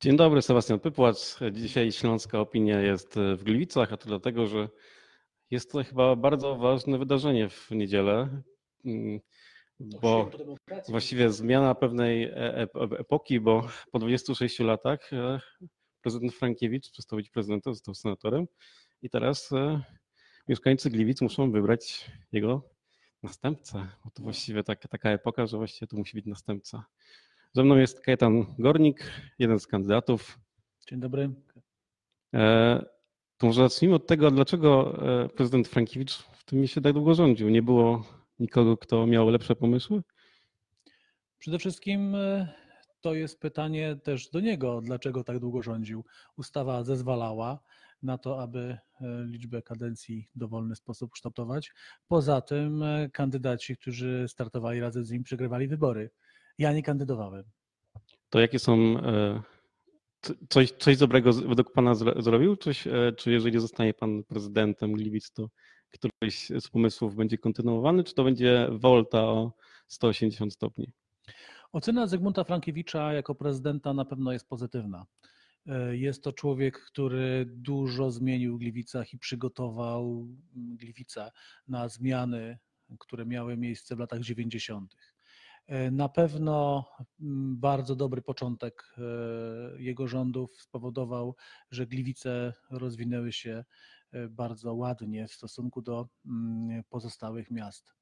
Dzień 0.00 0.16
dobry, 0.16 0.42
Sebastian 0.42 0.80
Pypłacz. 0.80 1.16
Dzisiaj 1.52 1.92
Śląska 1.92 2.40
Opinia 2.40 2.80
jest 2.80 3.14
w 3.36 3.44
Gliwicach, 3.44 3.92
a 3.92 3.96
to 3.96 4.08
dlatego, 4.08 4.46
że 4.46 4.68
jest 5.50 5.72
to 5.72 5.84
chyba 5.84 6.16
bardzo 6.16 6.56
ważne 6.56 6.98
wydarzenie 6.98 7.48
w 7.48 7.70
niedzielę, 7.70 8.42
mm, 8.84 9.20
bo 9.80 10.30
właściwie 10.88 11.30
zmiana 11.30 11.74
pewnej 11.74 12.24
e- 12.24 12.34
e- 12.34 12.98
epoki, 12.98 13.40
bo 13.40 13.68
po 13.92 13.98
26 13.98 14.58
latach 14.58 15.12
e, 15.12 15.40
prezydent 16.02 16.34
Frankiewicz 16.34 16.90
przestał 16.90 17.16
być 17.16 17.30
prezydentem, 17.30 17.74
został 17.74 17.94
senatorem 17.94 18.46
i 19.02 19.10
teraz 19.10 19.50
mieszkańcy 20.48 20.90
Gliwic 20.90 21.20
muszą 21.20 21.52
wybrać 21.52 22.10
jego 22.32 22.62
następcę. 23.22 23.88
Bo 24.04 24.10
to 24.10 24.22
właściwie 24.22 24.62
tak, 24.62 24.88
taka 24.88 25.10
epoka, 25.10 25.46
że 25.46 25.56
właściwie 25.56 25.86
to 25.86 25.96
musi 25.96 26.16
być 26.16 26.26
następca. 26.26 26.84
Ze 27.56 27.64
mną 27.64 27.76
jest 27.76 28.00
Kajetan 28.00 28.46
Gornik, 28.58 29.12
jeden 29.38 29.60
z 29.60 29.66
kandydatów. 29.66 30.38
Dzień 30.88 31.00
dobry. 31.00 31.30
E, 32.34 32.84
to 33.36 33.46
może 33.46 33.62
zacznijmy 33.62 33.94
od 33.94 34.06
tego, 34.06 34.30
dlaczego 34.30 34.98
e, 35.24 35.28
prezydent 35.28 35.68
Frankiewicz 35.68 36.18
w 36.18 36.44
tym 36.44 36.60
mieście 36.60 36.80
tak 36.80 36.92
długo 36.92 37.14
rządził. 37.14 37.48
Nie 37.48 37.62
było 37.62 38.04
nikogo, 38.38 38.76
kto 38.76 39.06
miał 39.06 39.30
lepsze 39.30 39.56
pomysły? 39.56 40.02
Przede 41.38 41.58
wszystkim 41.58 42.14
e, 42.14 42.48
to 43.00 43.14
jest 43.14 43.40
pytanie 43.40 43.96
też 43.96 44.30
do 44.30 44.40
niego, 44.40 44.80
dlaczego 44.80 45.24
tak 45.24 45.38
długo 45.38 45.62
rządził. 45.62 46.04
Ustawa 46.36 46.84
zezwalała 46.84 47.58
na 48.02 48.18
to, 48.18 48.42
aby 48.42 48.78
liczbę 49.26 49.62
kadencji 49.62 50.28
w 50.34 50.38
dowolny 50.38 50.76
sposób 50.76 51.12
kształtować. 51.12 51.72
Poza 52.08 52.40
tym 52.40 52.84
kandydaci, 53.12 53.76
którzy 53.76 54.24
startowali 54.28 54.80
razem 54.80 55.04
z 55.04 55.10
nim, 55.10 55.22
przegrywali 55.22 55.68
wybory. 55.68 56.10
Ja 56.58 56.72
nie 56.72 56.82
kandydowałem. 56.82 57.44
To 58.30 58.40
jakie 58.40 58.58
są. 58.58 58.98
E, 58.98 59.42
coś, 60.48 60.70
coś 60.70 60.96
dobrego 60.96 61.32
według 61.32 61.72
Pana 61.72 61.94
zrobił? 61.94 62.56
Coś, 62.56 62.86
e, 62.86 63.12
czy 63.16 63.32
jeżeli 63.32 63.60
zostanie 63.60 63.94
Pan 63.94 64.24
prezydentem 64.24 64.92
Gliwic, 64.92 65.32
to 65.32 65.48
któryś 65.90 66.48
z 66.60 66.68
pomysłów 66.68 67.16
będzie 67.16 67.38
kontynuowany, 67.38 68.04
czy 68.04 68.14
to 68.14 68.24
będzie 68.24 68.68
wolta 68.70 69.22
o 69.22 69.52
180 69.88 70.52
stopni? 70.52 70.92
Ocena 71.72 72.06
Zygmunta 72.06 72.44
Frankiewicza 72.44 73.12
jako 73.12 73.34
prezydenta 73.34 73.94
na 73.94 74.04
pewno 74.04 74.32
jest 74.32 74.48
pozytywna. 74.48 75.06
E, 75.66 75.96
jest 75.96 76.22
to 76.22 76.32
człowiek, 76.32 76.80
który 76.80 77.44
dużo 77.46 78.10
zmienił 78.10 78.56
w 78.56 78.58
Gliwicach 78.58 79.12
i 79.12 79.18
przygotował 79.18 80.26
Gliwice 80.54 81.32
na 81.68 81.88
zmiany, 81.88 82.58
które 82.98 83.26
miały 83.26 83.56
miejsce 83.56 83.96
w 83.96 83.98
latach 83.98 84.20
90. 84.20 84.96
E, 85.66 85.90
na 85.90 86.08
pewno 86.08 86.84
mm, 87.20 87.56
bardzo 87.60 87.96
dobry 87.96 88.22
początek 88.22 88.94
e, 88.98 89.02
jego 89.82 90.08
rządów 90.08 90.62
spowodował, 90.62 91.36
że 91.70 91.86
Gliwice 91.86 92.52
rozwinęły 92.70 93.32
się 93.32 93.64
e, 94.12 94.28
bardzo 94.28 94.74
ładnie 94.74 95.28
w 95.28 95.32
stosunku 95.32 95.82
do 95.82 96.08
mm, 96.26 96.84
pozostałych 96.88 97.50
miast 97.50 97.96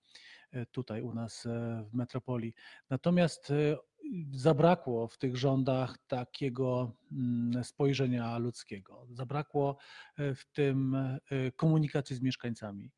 tutaj 0.70 1.03
u 1.03 1.15
nas 1.15 1.48
w 1.91 1.95
metropolii. 1.95 2.55
Natomiast 2.91 3.53
zabrakło 4.33 5.09
w 5.09 5.19
tych 5.19 5.37
rządach 5.37 5.98
takiego 6.07 6.92
mm, 7.12 7.65
spojrzenia 7.65 8.39
ludzkiego. 8.39 9.07
Zabrakło 9.11 9.77
w 10.19 10.53
tym 10.53 10.97
komunikacji 11.57 12.17
z 12.17 12.20
mieszkańcami. 12.20 12.91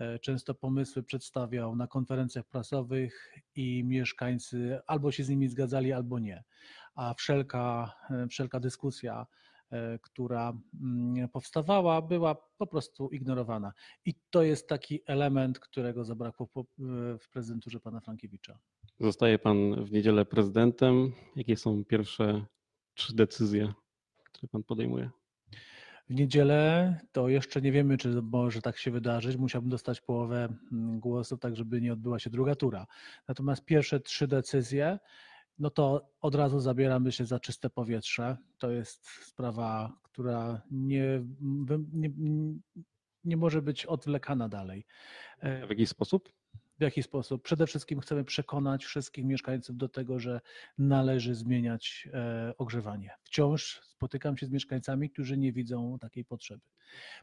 E, 0.00 0.18
często 0.18 0.54
pomysły 0.54 1.02
przedstawiał 1.02 1.76
na 1.76 1.86
konferencjach 1.86 2.46
prasowych 2.46 3.34
i 3.54 3.84
mieszkańcy 3.84 4.78
albo 4.86 5.12
się 5.12 5.24
z 5.24 5.28
nimi 5.28 5.48
zgadzali, 5.48 5.92
albo 5.92 6.18
nie. 6.18 6.44
A 6.94 7.14
wszelka, 7.14 7.92
e, 8.10 8.26
wszelka 8.28 8.60
dyskusja, 8.60 9.26
e, 9.70 9.98
która 9.98 10.52
mm, 10.82 11.28
powstawała, 11.28 12.02
była 12.02 12.34
po 12.58 12.66
prostu 12.66 13.08
ignorowana. 13.08 13.72
I 14.04 14.14
to 14.30 14.42
jest 14.42 14.68
taki 14.68 15.00
element, 15.06 15.58
którego 15.58 16.04
zabrakło 16.04 16.48
w 17.20 17.28
prezydenturze 17.32 17.80
pana 17.80 18.00
Frankiewicza. 18.00 18.58
Zostaje 19.00 19.38
pan 19.38 19.84
w 19.84 19.92
niedzielę 19.92 20.24
prezydentem. 20.24 21.12
Jakie 21.36 21.56
są 21.56 21.84
pierwsze 21.84 22.46
trzy 22.94 23.14
decyzje, 23.16 23.72
które 24.24 24.48
pan 24.48 24.62
podejmuje? 24.62 25.10
W 26.10 26.14
niedzielę 26.14 26.96
to 27.12 27.28
jeszcze 27.28 27.60
nie 27.60 27.72
wiemy, 27.72 27.96
czy 27.96 28.22
może 28.22 28.62
tak 28.62 28.78
się 28.78 28.90
wydarzyć. 28.90 29.36
Musiałbym 29.36 29.70
dostać 29.70 30.00
połowę 30.00 30.48
mm, 30.72 31.00
głosów, 31.00 31.40
tak 31.40 31.56
żeby 31.56 31.80
nie 31.80 31.92
odbyła 31.92 32.18
się 32.18 32.30
druga 32.30 32.54
tura. 32.54 32.86
Natomiast 33.28 33.64
pierwsze 33.64 34.00
trzy 34.00 34.28
decyzje, 34.28 34.98
no 35.58 35.70
to 35.70 36.10
od 36.20 36.34
razu 36.34 36.60
zabieramy 36.60 37.12
się 37.12 37.24
za 37.24 37.40
czyste 37.40 37.70
powietrze. 37.70 38.36
To 38.58 38.70
jest 38.70 39.06
sprawa, 39.06 39.92
która 40.02 40.62
nie, 40.70 41.24
nie, 41.92 42.10
nie 43.24 43.36
może 43.36 43.62
być 43.62 43.86
odwlekana 43.86 44.48
dalej. 44.48 44.86
W 45.42 45.70
jaki 45.70 45.86
sposób? 45.86 46.32
W 46.80 46.82
jaki 46.82 47.02
sposób? 47.02 47.42
Przede 47.42 47.66
wszystkim 47.66 48.00
chcemy 48.00 48.24
przekonać 48.24 48.84
wszystkich 48.84 49.24
mieszkańców 49.24 49.76
do 49.76 49.88
tego, 49.88 50.18
że 50.18 50.40
należy 50.78 51.34
zmieniać 51.34 52.08
e, 52.12 52.54
ogrzewanie. 52.58 53.10
Wciąż 53.22 53.80
spotykam 53.82 54.36
się 54.36 54.46
z 54.46 54.50
mieszkańcami, 54.50 55.10
którzy 55.10 55.38
nie 55.38 55.52
widzą 55.52 55.98
takiej 55.98 56.24
potrzeby. 56.24 56.62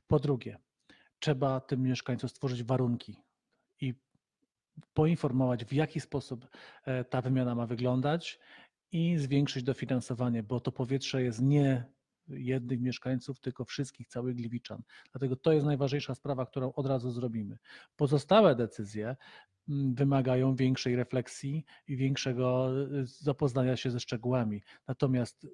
Po 0.07 0.19
drugie, 0.19 0.57
trzeba 1.19 1.59
tym 1.59 1.81
mieszkańcom 1.81 2.29
stworzyć 2.29 2.63
warunki 2.63 3.15
i 3.81 3.93
poinformować, 4.93 5.65
w 5.65 5.73
jaki 5.73 5.99
sposób 5.99 6.47
e, 6.85 7.03
ta 7.03 7.21
wymiana 7.21 7.55
ma 7.55 7.65
wyglądać 7.65 8.39
i 8.91 9.17
zwiększyć 9.17 9.63
dofinansowanie, 9.63 10.43
bo 10.43 10.59
to 10.59 10.71
powietrze 10.71 11.23
jest 11.23 11.41
nie 11.41 11.85
jednych 12.29 12.81
mieszkańców, 12.81 13.39
tylko 13.39 13.65
wszystkich, 13.65 14.07
całych 14.07 14.35
Gliwiczan. 14.35 14.81
Dlatego 15.11 15.35
to 15.35 15.53
jest 15.53 15.65
najważniejsza 15.65 16.15
sprawa, 16.15 16.45
którą 16.45 16.73
od 16.73 16.85
razu 16.85 17.11
zrobimy. 17.11 17.57
Pozostałe 17.95 18.55
decyzje 18.55 19.15
mm, 19.69 19.95
wymagają 19.95 20.55
większej 20.55 20.95
refleksji 20.95 21.65
i 21.87 21.97
większego 21.97 22.71
y, 23.01 23.05
zapoznania 23.05 23.77
się 23.77 23.91
ze 23.91 23.99
szczegółami. 23.99 24.63
Natomiast 24.87 25.47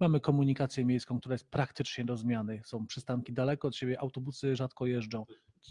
mamy 0.00 0.20
komunikację 0.20 0.84
miejską, 0.84 1.20
która 1.20 1.32
jest 1.32 1.50
praktycznie 1.50 2.04
do 2.04 2.16
zmiany. 2.16 2.60
Są 2.64 2.86
przystanki 2.86 3.32
daleko 3.32 3.68
od 3.68 3.76
siebie, 3.76 4.00
autobusy 4.00 4.56
rzadko 4.56 4.86
jeżdżą. 4.86 5.24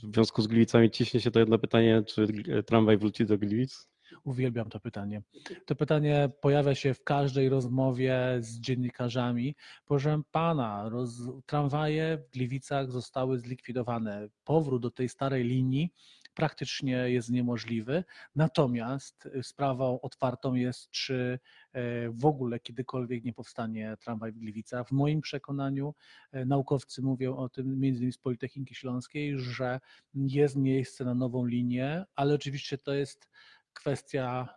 W 0.03 0.15
związku 0.15 0.41
z 0.41 0.47
Gliwicami 0.47 0.91
ciśnie 0.91 1.21
się 1.21 1.31
to 1.31 1.39
jedno 1.39 1.59
pytanie, 1.59 2.03
czy 2.03 2.27
tramwaj 2.65 2.97
wróci 2.97 3.25
do 3.25 3.37
Gliwic? 3.37 3.90
Uwielbiam 4.23 4.69
to 4.69 4.79
pytanie. 4.79 5.21
To 5.65 5.75
pytanie 5.75 6.29
pojawia 6.41 6.75
się 6.75 6.93
w 6.93 7.03
każdej 7.03 7.49
rozmowie 7.49 8.37
z 8.39 8.59
dziennikarzami. 8.59 9.55
Proszę 9.85 10.21
pana, 10.31 10.89
roz... 10.89 11.21
tramwaje 11.45 12.17
w 12.17 12.29
Gliwicach 12.29 12.91
zostały 12.91 13.39
zlikwidowane. 13.39 14.29
Powrót 14.43 14.81
do 14.81 14.91
tej 14.91 15.09
starej 15.09 15.43
linii 15.43 15.93
praktycznie 16.33 16.91
jest 16.91 17.29
niemożliwy. 17.29 18.03
Natomiast 18.35 19.29
sprawą 19.41 20.01
otwartą 20.01 20.53
jest, 20.53 20.89
czy 20.89 21.39
e, 21.73 22.09
w 22.09 22.25
ogóle 22.25 22.59
kiedykolwiek 22.59 23.23
nie 23.23 23.33
powstanie 23.33 23.97
tramwaj 23.99 24.31
w 24.31 24.37
Gliwicach. 24.37 24.87
W 24.87 24.91
moim 24.91 25.21
przekonaniu 25.21 25.93
e, 26.31 26.45
naukowcy 26.45 27.01
mówią 27.01 27.35
o 27.35 27.49
tym, 27.49 27.79
między 27.79 27.99
innymi 27.99 28.13
z 28.13 28.17
Politechniki 28.17 28.75
Śląskiej, 28.75 29.39
że 29.39 29.79
jest 30.13 30.55
miejsce 30.55 31.05
na 31.05 31.13
nową 31.13 31.45
linię, 31.45 32.05
ale 32.15 32.33
oczywiście 32.33 32.77
to 32.77 32.93
jest 32.93 33.29
kwestia 33.73 34.47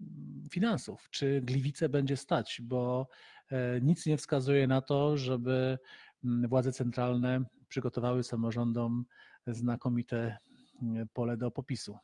mm, 0.00 0.48
finansów. 0.50 1.08
Czy 1.10 1.40
Gliwice 1.40 1.88
będzie 1.88 2.16
stać, 2.16 2.60
bo 2.62 3.08
e, 3.50 3.80
nic 3.80 4.06
nie 4.06 4.16
wskazuje 4.16 4.66
na 4.66 4.80
to, 4.80 5.16
żeby 5.16 5.78
mm, 6.24 6.48
władze 6.48 6.72
centralne 6.72 7.44
przygotowały 7.68 8.22
samorządom 8.22 9.04
znakomite 9.46 10.36
mm, 10.82 11.08
pole 11.12 11.36
do 11.36 11.50
popisu. 11.50 11.98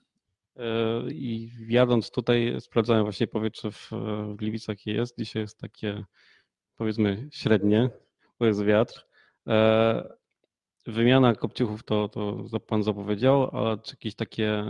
E, 0.56 0.64
I 1.10 1.50
jadąc 1.68 2.10
tutaj, 2.10 2.56
sprawdzałem 2.60 3.02
właśnie 3.02 3.26
powietrze 3.26 3.70
w, 3.72 3.90
Gliwicach, 4.36 4.86
jest. 4.86 5.18
Dzisiaj 5.18 5.42
jest 5.42 5.58
takie, 5.58 6.04
powiedzmy, 6.76 7.28
średnie, 7.32 7.90
bo 8.38 8.46
jest 8.46 8.64
wiatr. 8.64 9.06
E, 9.48 10.22
wymiana 10.86 11.34
kopciuchów 11.34 11.82
to, 11.84 12.08
to 12.08 12.60
pan 12.66 12.82
zapowiedział, 12.82 13.56
ale 13.56 13.78
czy 13.78 13.92
jakieś 13.92 14.14
takie 14.14 14.64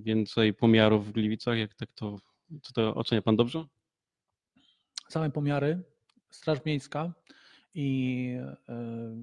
więcej 0.00 0.54
pomiarów 0.54 1.08
w 1.08 1.12
Gliwicach, 1.12 1.58
jak 1.58 1.74
tak 1.74 1.92
to, 1.92 2.18
czy 2.62 2.72
to 2.72 2.94
ocenia 2.94 3.22
Pan 3.22 3.36
dobrze? 3.36 3.64
Same 5.08 5.30
pomiary, 5.30 5.82
Straż 6.30 6.64
Miejska 6.64 7.12
i 7.74 8.28
e, 8.68 9.16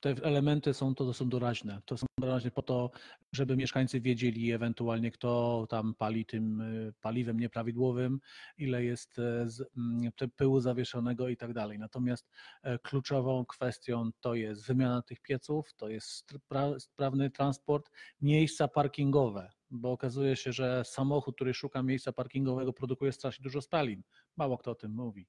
te 0.00 0.14
elementy 0.22 0.74
są 0.74 0.94
to, 0.94 1.04
to 1.04 1.14
są 1.14 1.28
doraźne. 1.28 1.82
To 1.84 1.96
są 1.96 2.06
doraźne 2.20 2.50
po 2.50 2.62
to, 2.62 2.90
żeby 3.32 3.56
mieszkańcy 3.56 4.00
wiedzieli 4.00 4.52
ewentualnie, 4.52 5.10
kto 5.10 5.66
tam 5.68 5.94
pali 5.94 6.26
tym 6.26 6.60
y, 6.60 6.92
paliwem 7.00 7.40
nieprawidłowym, 7.40 8.20
ile 8.58 8.84
jest 8.84 9.18
e, 9.18 9.46
mm, 9.76 10.10
pyłu 10.36 10.60
zawieszonego 10.60 11.28
i 11.28 11.36
tak 11.36 11.52
dalej. 11.52 11.78
Natomiast 11.78 12.30
e, 12.62 12.78
kluczową 12.78 13.44
kwestią 13.46 14.10
to 14.20 14.34
jest 14.34 14.66
wymiana 14.66 15.02
tych 15.02 15.20
pieców, 15.20 15.74
to 15.76 15.88
jest 15.88 16.34
sprawny 16.78 17.30
transport, 17.30 17.90
miejsca 18.20 18.68
parkingowe 18.68 19.59
bo 19.70 19.92
okazuje 19.92 20.36
się, 20.36 20.52
że 20.52 20.84
samochód, 20.84 21.34
który 21.34 21.54
szuka 21.54 21.82
miejsca 21.82 22.12
parkingowego, 22.12 22.72
produkuje 22.72 23.12
strasznie 23.12 23.42
dużo 23.42 23.60
spalin. 23.60 24.02
Mało 24.36 24.58
kto 24.58 24.70
o 24.70 24.74
tym 24.74 24.92
mówi. 24.92 25.28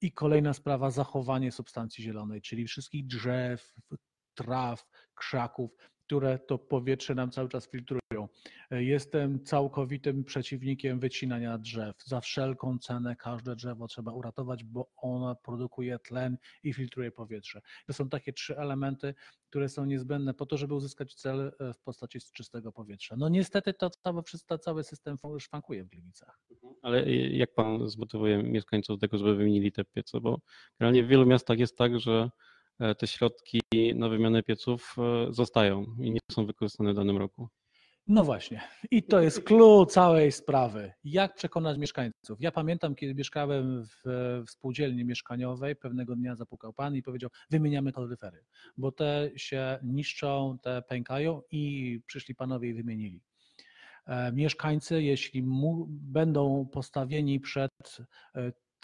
I 0.00 0.12
kolejna 0.12 0.54
sprawa, 0.54 0.90
zachowanie 0.90 1.52
substancji 1.52 2.04
zielonej, 2.04 2.40
czyli 2.40 2.66
wszystkich 2.66 3.06
drzew, 3.06 3.74
traw, 4.34 4.86
krzaków, 5.14 5.76
które 6.06 6.38
to 6.38 6.58
powietrze 6.58 7.14
nam 7.14 7.30
cały 7.30 7.48
czas 7.48 7.68
filtrują. 7.68 8.28
Jestem 8.70 9.44
całkowitym 9.44 10.24
przeciwnikiem 10.24 11.00
wycinania 11.00 11.58
drzew. 11.58 11.96
Za 12.04 12.20
wszelką 12.20 12.78
cenę 12.78 13.16
każde 13.16 13.56
drzewo 13.56 13.86
trzeba 13.86 14.12
uratować, 14.12 14.64
bo 14.64 14.90
ono 14.96 15.36
produkuje 15.36 15.98
tlen 15.98 16.36
i 16.62 16.72
filtruje 16.72 17.10
powietrze. 17.10 17.60
To 17.86 17.92
są 17.92 18.08
takie 18.08 18.32
trzy 18.32 18.58
elementy, 18.58 19.14
które 19.50 19.68
są 19.68 19.84
niezbędne 19.84 20.34
po 20.34 20.46
to, 20.46 20.56
żeby 20.56 20.74
uzyskać 20.74 21.14
cel 21.14 21.52
e, 21.60 21.72
w 21.72 21.78
postaci 21.78 22.18
czystego 22.34 22.72
powietrza. 22.72 23.16
No 23.16 23.28
niestety 23.28 23.74
to 23.74 23.90
cały, 23.90 24.22
cały 24.60 24.84
system 24.84 25.16
szwankuje 25.38 25.84
w 25.84 25.88
Gliwicach. 25.88 26.40
Ale 26.82 27.12
jak 27.12 27.54
pan 27.54 27.88
zmotywuje 27.88 28.42
mieszkańców 28.42 28.96
do 28.96 29.00
tego, 29.00 29.18
żeby 29.18 29.36
wymienili 29.36 29.72
te 29.72 29.84
piece? 29.84 30.20
Bo 30.20 30.40
generalnie 30.80 31.04
w 31.04 31.08
wielu 31.08 31.26
miastach 31.26 31.58
jest 31.58 31.78
tak, 31.78 32.00
że 32.00 32.30
E, 32.30 32.30
te 32.98 33.06
środki 33.06 33.60
na 33.94 34.08
wymianę 34.08 34.42
pieców 34.42 34.96
e, 34.98 35.32
zostają 35.32 35.84
i 36.00 36.10
nie 36.10 36.18
są 36.30 36.46
wykorzystane 36.46 36.92
w 36.92 36.96
danym 36.96 37.16
roku. 37.16 37.48
No 38.06 38.24
właśnie. 38.24 38.60
I 38.90 39.02
to 39.02 39.20
jest 39.20 39.42
clue 39.42 39.86
całej 39.86 40.32
sprawy. 40.32 40.92
Jak 41.04 41.34
przekonać 41.34 41.78
mieszkańców? 41.78 42.40
Ja 42.40 42.52
pamiętam, 42.52 42.94
kiedy 42.94 43.14
mieszkałem 43.14 43.84
w, 43.84 44.02
w 44.46 44.50
spółdzielni 44.50 45.04
mieszkaniowej, 45.04 45.76
pewnego 45.76 46.16
dnia 46.16 46.36
zapukał 46.36 46.72
pan 46.72 46.96
i 46.96 47.02
powiedział: 47.02 47.30
Wymieniamy 47.50 47.92
kaloryfery, 47.92 48.44
bo 48.76 48.92
te 48.92 49.30
się 49.36 49.78
niszczą, 49.82 50.58
te 50.62 50.82
pękają 50.82 51.42
i 51.50 52.00
przyszli 52.06 52.34
panowie 52.34 52.68
i 52.68 52.74
wymienili. 52.74 53.20
E, 54.06 54.32
mieszkańcy, 54.32 55.02
jeśli 55.02 55.42
mu, 55.42 55.86
będą 55.88 56.68
postawieni 56.72 57.40
przed 57.40 57.72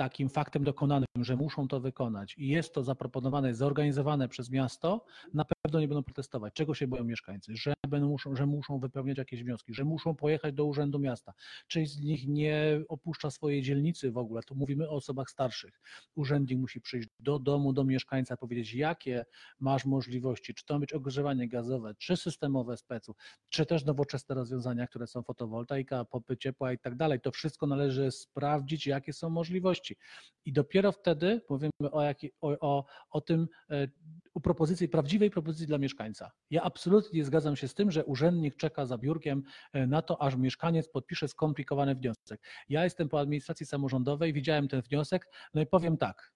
takim 0.02 0.28
faktem 0.28 0.64
dokonanym, 0.64 1.06
że 1.20 1.36
muszą 1.36 1.68
to 1.68 1.80
wykonać 1.80 2.34
i 2.38 2.48
jest 2.48 2.74
to 2.74 2.82
zaproponowane, 2.82 3.54
zorganizowane 3.54 4.28
przez 4.28 4.50
miasto, 4.50 5.04
na 5.34 5.44
pewno 5.62 5.80
nie 5.80 5.88
będą 5.88 6.02
protestować. 6.02 6.54
Czego 6.54 6.74
się 6.74 6.86
boją 6.86 7.04
mieszkańcy? 7.04 7.56
Że, 7.56 7.74
będą, 7.88 8.08
muszą, 8.08 8.36
że 8.36 8.46
muszą 8.46 8.78
wypełniać 8.78 9.18
jakieś 9.18 9.42
wnioski, 9.44 9.74
że 9.74 9.84
muszą 9.84 10.14
pojechać 10.14 10.54
do 10.54 10.64
urzędu 10.64 10.98
miasta. 10.98 11.32
Część 11.66 11.92
z 11.92 12.00
nich 12.00 12.28
nie 12.28 12.80
opuszcza 12.88 13.30
swojej 13.30 13.62
dzielnicy 13.62 14.12
w 14.12 14.18
ogóle, 14.18 14.42
tu 14.42 14.54
mówimy 14.54 14.88
o 14.88 14.92
osobach 14.92 15.30
starszych. 15.30 15.80
Urzędnik 16.14 16.58
musi 16.58 16.80
przyjść 16.80 17.08
do 17.20 17.38
domu, 17.38 17.72
do 17.72 17.84
mieszkańca, 17.84 18.36
powiedzieć, 18.36 18.74
jakie 18.74 19.24
masz 19.60 19.84
możliwości, 19.84 20.54
czy 20.54 20.64
to 20.64 20.78
być 20.78 20.92
ogrzewanie 20.92 21.48
gazowe, 21.48 21.94
czy 21.98 22.16
systemowe 22.16 22.76
specu, 22.76 23.14
czy 23.48 23.66
też 23.66 23.84
nowoczesne 23.84 24.34
rozwiązania, 24.34 24.86
które 24.86 25.06
są 25.06 25.22
fotowoltaika, 25.22 26.04
popy 26.04 26.36
ciepła 26.36 26.72
i 26.72 26.78
tak 26.78 26.96
dalej. 26.96 27.20
To 27.20 27.30
wszystko 27.30 27.66
należy 27.66 28.10
sprawdzić, 28.10 28.86
jakie 28.86 29.12
są 29.12 29.30
możliwości. 29.30 29.96
I 30.44 30.52
dopiero 30.52 30.92
wtedy 30.92 31.40
mówimy 31.48 31.70
o, 31.92 32.02
jaki, 32.02 32.30
o, 32.40 32.56
o, 32.60 32.84
o 33.10 33.20
tym, 33.20 33.48
e, 33.70 33.88
o 34.34 34.40
propozycji, 34.40 34.88
prawdziwej 34.88 35.30
propozycji 35.30 35.51
dla 35.54 35.78
mieszkańca. 35.78 36.30
Ja 36.50 36.62
absolutnie 36.62 37.18
nie 37.18 37.24
zgadzam 37.24 37.56
się 37.56 37.68
z 37.68 37.74
tym, 37.74 37.90
że 37.90 38.04
urzędnik 38.04 38.56
czeka 38.56 38.86
za 38.86 38.98
biurkiem 38.98 39.42
e, 39.72 39.86
na 39.86 40.02
to, 40.02 40.22
aż 40.22 40.36
mieszkaniec 40.36 40.88
podpisze 40.88 41.28
skomplikowany 41.28 41.94
wniosek. 41.94 42.42
Ja 42.68 42.84
jestem 42.84 43.08
po 43.08 43.20
administracji 43.20 43.66
samorządowej, 43.66 44.32
widziałem 44.32 44.68
ten 44.68 44.82
wniosek, 44.82 45.28
no 45.54 45.62
i 45.62 45.66
powiem 45.66 45.96
tak. 45.96 46.32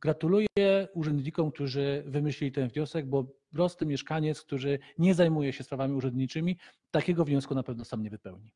Gratuluję 0.00 0.46
urzędnikom, 0.94 1.52
którzy 1.52 2.04
wymyślili 2.06 2.52
ten 2.52 2.68
wniosek, 2.68 3.06
bo 3.06 3.26
prosty 3.52 3.86
mieszkaniec, 3.86 4.42
który 4.42 4.78
nie 4.98 5.14
zajmuje 5.14 5.52
się 5.52 5.64
sprawami 5.64 5.94
urzędniczymi, 5.94 6.58
takiego 6.90 7.24
wniosku 7.24 7.54
na 7.54 7.62
pewno 7.62 7.84
sam 7.84 8.02
nie 8.02 8.10
wypełni. 8.10 8.52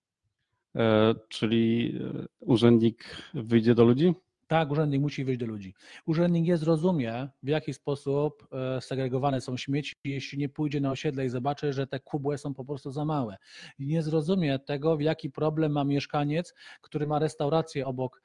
E, 0.76 1.14
czyli 1.28 1.94
e, 2.00 2.26
urzędnik 2.40 3.16
wyjdzie 3.34 3.74
do 3.74 3.84
ludzi? 3.84 4.14
Tak, 4.46 4.70
urzędnik 4.70 5.00
musi 5.00 5.24
wyjść 5.24 5.40
do 5.40 5.46
ludzi. 5.46 5.74
Urzędnik 6.06 6.44
nie 6.44 6.56
zrozumie, 6.56 7.28
w 7.42 7.48
jaki 7.48 7.74
sposób 7.74 8.48
e, 8.52 8.80
segregowane 8.80 9.40
są 9.40 9.56
śmieci, 9.56 9.94
jeśli 10.04 10.38
nie 10.38 10.48
pójdzie 10.48 10.80
na 10.80 10.90
osiedle 10.90 11.26
i 11.26 11.28
zobaczy, 11.28 11.72
że 11.72 11.86
te 11.86 12.00
kubły 12.00 12.38
są 12.38 12.54
po 12.54 12.64
prostu 12.64 12.90
za 12.90 13.04
małe. 13.04 13.36
Nie 13.78 14.02
zrozumie 14.02 14.58
tego, 14.58 14.96
w 14.96 15.00
jaki 15.00 15.30
problem 15.30 15.72
ma 15.72 15.84
mieszkaniec, 15.84 16.54
który 16.80 17.06
ma 17.06 17.18
restaurację 17.18 17.86
obok 17.86 18.22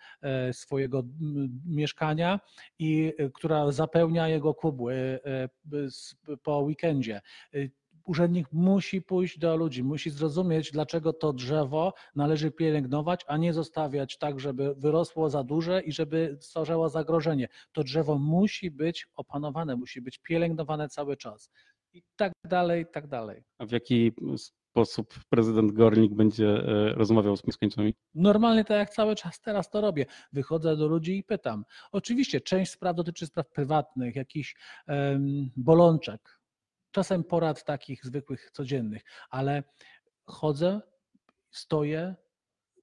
swojego 0.52 1.04
mieszkania 1.66 2.40
i 2.80 3.14
która 3.34 3.72
zapełnia 3.72 4.28
jego 4.28 4.54
kubły 4.54 5.20
po 6.44 6.60
weekendzie 6.60 7.22
urzędnik 8.10 8.48
musi 8.52 9.02
pójść 9.02 9.40
do 9.40 9.56
ludzi, 9.56 9.84
musi 9.84 10.10
zrozumieć, 10.10 10.72
dlaczego 10.72 11.14
to 11.14 11.34
drzewo 11.34 11.94
należy 12.16 12.52
pielęgnować, 12.52 13.22
a 13.28 13.38
nie 13.38 13.54
zostawiać 13.54 14.18
tak, 14.18 14.40
żeby 14.40 14.76
wyrosło 14.76 15.30
za 15.30 15.44
duże 15.44 15.82
i 15.82 15.92
żeby 15.92 16.38
stwarzało 16.42 16.90
zagrożenie. 16.90 17.48
To 17.72 17.84
drzewo 17.84 18.18
musi 18.18 18.72
być 18.72 19.08
opanowane, 19.16 19.76
musi 19.76 20.02
być 20.02 20.18
pielęgnowane 20.18 20.90
cały 20.90 21.18
czas. 21.18 21.50
I 21.94 22.04
tak 22.16 22.32
dalej, 22.46 22.84
i 22.84 22.86
tak 22.94 23.08
dalej. 23.08 23.44
A 23.58 23.66
w 23.66 23.72
jaki 23.72 24.12
sposób 24.72 25.14
prezydent 25.30 25.72
Gornik 25.72 26.14
będzie 26.14 26.48
e, 26.48 26.94
rozmawiał 26.94 27.38
z 27.38 27.48
mieszkańcami? 27.48 27.94
Normalnie 28.16 28.64
tak 28.66 28.78
jak 28.78 28.90
cały 28.90 29.16
czas 29.16 29.42
teraz 29.42 29.70
to 29.70 29.82
robię. 29.82 30.06
Wychodzę 30.34 30.78
do 30.78 30.88
ludzi 30.88 31.18
i 31.18 31.24
pytam. 31.24 31.66
Oczywiście 31.92 32.42
część 32.42 32.72
spraw 32.72 32.96
dotyczy 32.96 33.26
spraw 33.26 33.50
prywatnych, 33.50 34.16
jakichś 34.16 34.56
um, 34.88 35.50
bolączek, 35.58 36.39
czasem 36.92 37.24
porad 37.24 37.64
takich 37.64 38.06
zwykłych, 38.06 38.52
codziennych, 38.52 39.02
ale 39.30 39.64
chodzę, 40.26 40.82
stoję, 41.52 42.16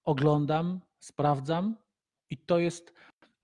oglądam, 0.04 0.80
sprawdzam 0.98 1.76
i 2.30 2.38
to 2.38 2.58
jest 2.58 2.94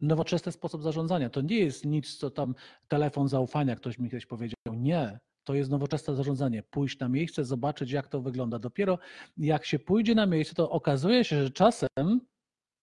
nowoczesny 0.01 0.53
sposób 0.53 0.83
zarządzania. 0.83 1.31
To 1.31 1.41
nie 1.41 1.59
jest 1.59 1.85
nic, 1.85 2.17
co 2.17 2.31
tam 2.31 2.55
telefon 2.89 3.29
zaufania, 3.29 3.77
ktoś 3.77 3.99
mi 3.99 4.11
kiedyś 4.11 4.27
powiedział. 4.27 4.75
Nie, 4.75 5.19
to 5.45 5.55
jest 5.55 5.71
nowoczesne 5.71 6.15
zarządzanie. 6.15 6.63
Pójść 6.63 6.99
na 6.99 7.09
miejsce, 7.09 7.45
zobaczyć, 7.45 7.91
jak 7.91 8.09
to 8.09 8.21
wygląda. 8.21 8.59
Dopiero 8.59 8.99
jak 9.37 9.67
się 9.67 9.79
pójdzie 9.79 10.15
na 10.15 10.27
miejsce, 10.27 10.55
to 10.55 10.71
okazuje 10.71 11.25
się, 11.25 11.43
że 11.43 11.51
czasem 11.51 12.21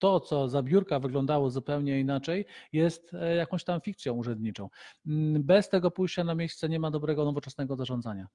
to, 0.00 0.20
co 0.20 0.48
za 0.48 0.62
biurka 0.62 1.00
wyglądało 1.00 1.50
zupełnie 1.50 2.00
inaczej, 2.00 2.44
jest 2.72 3.14
e, 3.14 3.36
jakąś 3.36 3.64
tam 3.64 3.80
fikcją 3.80 4.14
urzędniczą. 4.14 4.68
Mm, 5.06 5.42
bez 5.42 5.68
tego 5.68 5.90
pójścia 5.90 6.24
na 6.24 6.34
miejsce 6.34 6.68
nie 6.68 6.80
ma 6.80 6.90
dobrego, 6.90 7.24
nowoczesnego 7.24 7.76
zarządzania. 7.76 8.26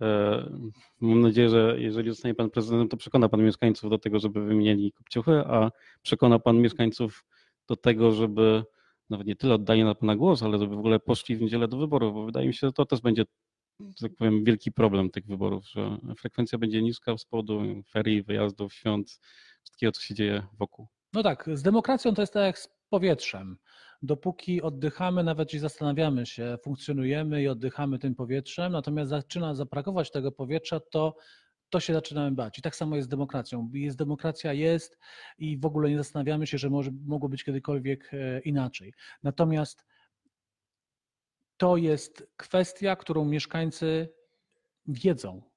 E, 0.00 0.50
mam 1.00 1.20
nadzieję, 1.20 1.48
że 1.48 1.76
jeżeli 1.78 2.10
zostanie 2.10 2.34
pan 2.34 2.50
prezydentem, 2.50 2.88
to 2.88 2.96
przekona 2.96 3.28
pan 3.28 3.44
mieszkańców 3.44 3.90
do 3.90 3.98
tego, 3.98 4.18
żeby 4.18 4.44
wymienili 4.44 4.92
kopciuchy, 4.92 5.32
a 5.32 5.70
przekona 6.02 6.38
pan 6.38 6.58
mieszkańców 6.58 7.24
do 7.68 7.76
tego, 7.76 8.12
żeby 8.12 8.64
nawet 9.10 9.26
nie 9.26 9.36
tyle 9.36 9.54
oddali 9.54 9.84
na 9.84 9.94
pana 9.94 10.16
głos, 10.16 10.42
ale 10.42 10.58
żeby 10.58 10.76
w 10.76 10.78
ogóle 10.78 11.00
poszli 11.00 11.36
w 11.36 11.40
niedzielę 11.40 11.68
do 11.68 11.76
wyborów, 11.76 12.14
bo 12.14 12.24
wydaje 12.24 12.46
mi 12.46 12.54
się, 12.54 12.66
że 12.66 12.72
to 12.72 12.86
też 12.86 13.00
będzie, 13.00 13.24
tak 14.00 14.12
powiem, 14.18 14.44
wielki 14.44 14.72
problem 14.72 15.10
tych 15.10 15.26
wyborów, 15.26 15.68
że 15.68 15.98
frekwencja 16.16 16.58
będzie 16.58 16.82
niska 16.82 17.18
z 17.18 17.24
powodu 17.24 17.62
ferii, 17.90 18.22
wyjazdów, 18.22 18.74
świąt, 18.74 19.20
wszystkiego, 19.62 19.92
co 19.92 20.00
się 20.00 20.14
dzieje 20.14 20.46
wokół. 20.58 20.88
No 21.12 21.22
tak, 21.22 21.50
z 21.54 21.62
demokracją 21.62 22.14
to 22.14 22.22
jest 22.22 22.32
tak 22.32 22.42
jak 22.42 22.58
z 22.58 22.68
powietrzem. 22.88 23.56
Dopóki 24.02 24.62
oddychamy, 24.62 25.24
nawet 25.24 25.48
jeśli 25.48 25.58
zastanawiamy 25.58 26.26
się, 26.26 26.58
funkcjonujemy 26.62 27.42
i 27.42 27.48
oddychamy 27.48 27.98
tym 27.98 28.14
powietrzem, 28.14 28.72
natomiast 28.72 29.10
zaczyna 29.10 29.54
zabrakować 29.54 30.10
tego 30.10 30.32
powietrza, 30.32 30.80
to 30.80 31.16
to 31.70 31.80
się 31.80 31.92
zaczynamy 31.92 32.32
bać. 32.32 32.58
I 32.58 32.62
tak 32.62 32.76
samo 32.76 32.96
jest 32.96 33.08
z 33.08 33.10
demokracją. 33.10 33.70
Jest 33.72 33.96
demokracja, 33.96 34.52
jest 34.52 34.98
i 35.38 35.58
w 35.58 35.64
ogóle 35.66 35.90
nie 35.90 35.98
zastanawiamy 35.98 36.46
się, 36.46 36.58
że 36.58 36.70
może, 36.70 36.90
mogło 37.06 37.28
być 37.28 37.44
kiedykolwiek 37.44 38.10
e, 38.14 38.40
inaczej. 38.40 38.94
Natomiast 39.22 39.84
to 41.56 41.76
jest 41.76 42.26
kwestia, 42.36 42.96
którą 42.96 43.24
mieszkańcy 43.24 44.08
wiedzą. 44.86 45.51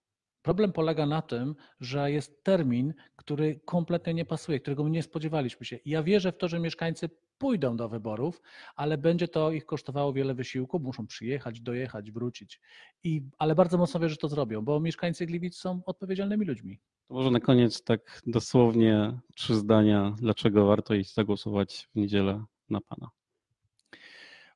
Problem 0.46 0.72
polega 0.72 1.06
na 1.06 1.22
tym, 1.22 1.56
że 1.80 2.12
jest 2.12 2.44
termin, 2.44 2.94
który 3.16 3.60
kompletnie 3.66 4.14
nie 4.14 4.25
pasuje, 4.25 4.60
którego 4.60 4.90
nie 4.90 5.04
spodziewaliśmy 5.04 5.66
się. 5.66 5.80
Ja 5.86 6.04
wierzę 6.04 6.32
w 6.32 6.38
to, 6.38 6.48
że 6.48 6.60
mieszkańcy 6.60 7.10
pójdą 7.38 7.78
do 7.78 7.90
wyborów, 7.90 8.42
ale 8.75 8.98
będzie 8.98 9.28
to 9.28 9.52
ich 9.52 9.66
kosztowało 9.66 10.14
wiele 10.14 10.34
wysiłku, 10.34 10.80
muszą 10.80 11.08
przyjechać, 11.08 11.62
dojechać, 11.62 12.12
wrócić. 12.12 12.62
I, 13.04 13.22
ale 13.38 13.56
bardzo 13.56 13.78
mocno 13.78 14.00
wierzę, 14.00 14.14
że 14.14 14.18
to 14.18 14.28
zrobią, 14.28 14.62
bo 14.62 14.80
mieszkańcy 14.80 15.25
Gliwic 15.25 15.58
są 15.58 15.82
odpowiedzialnymi 15.86 16.46
ludźmi. 16.46 16.80
To 17.08 17.14
może 17.14 17.32
na 17.32 17.40
koniec 17.40 17.84
tak 17.84 18.22
dosłownie 18.28 19.20
trzy 19.36 19.56
zdania, 19.56 20.16
dlaczego 20.18 20.66
warto 20.66 20.94
iść 20.94 21.14
zagłosować 21.14 21.90
w 21.92 21.96
niedzielę 21.96 22.46
na 22.70 22.82
Pana. 22.82 23.10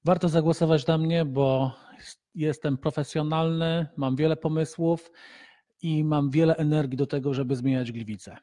Warto 0.05 0.29
zagłosować 0.29 0.88
na 0.88 0.98
mnie, 0.98 1.25
bo 1.25 1.72
jestem 2.36 2.77
profesjonalny, 2.77 3.88
mam 3.98 4.15
wiele 4.15 4.36
pomysłów 4.36 5.12
i 5.81 6.03
mam 6.03 6.29
wiele 6.29 6.55
energii 6.55 6.98
do 6.98 7.07
tego, 7.07 7.33
żeby 7.33 7.55
zmieniać 7.55 7.91
gliwice. 7.91 8.38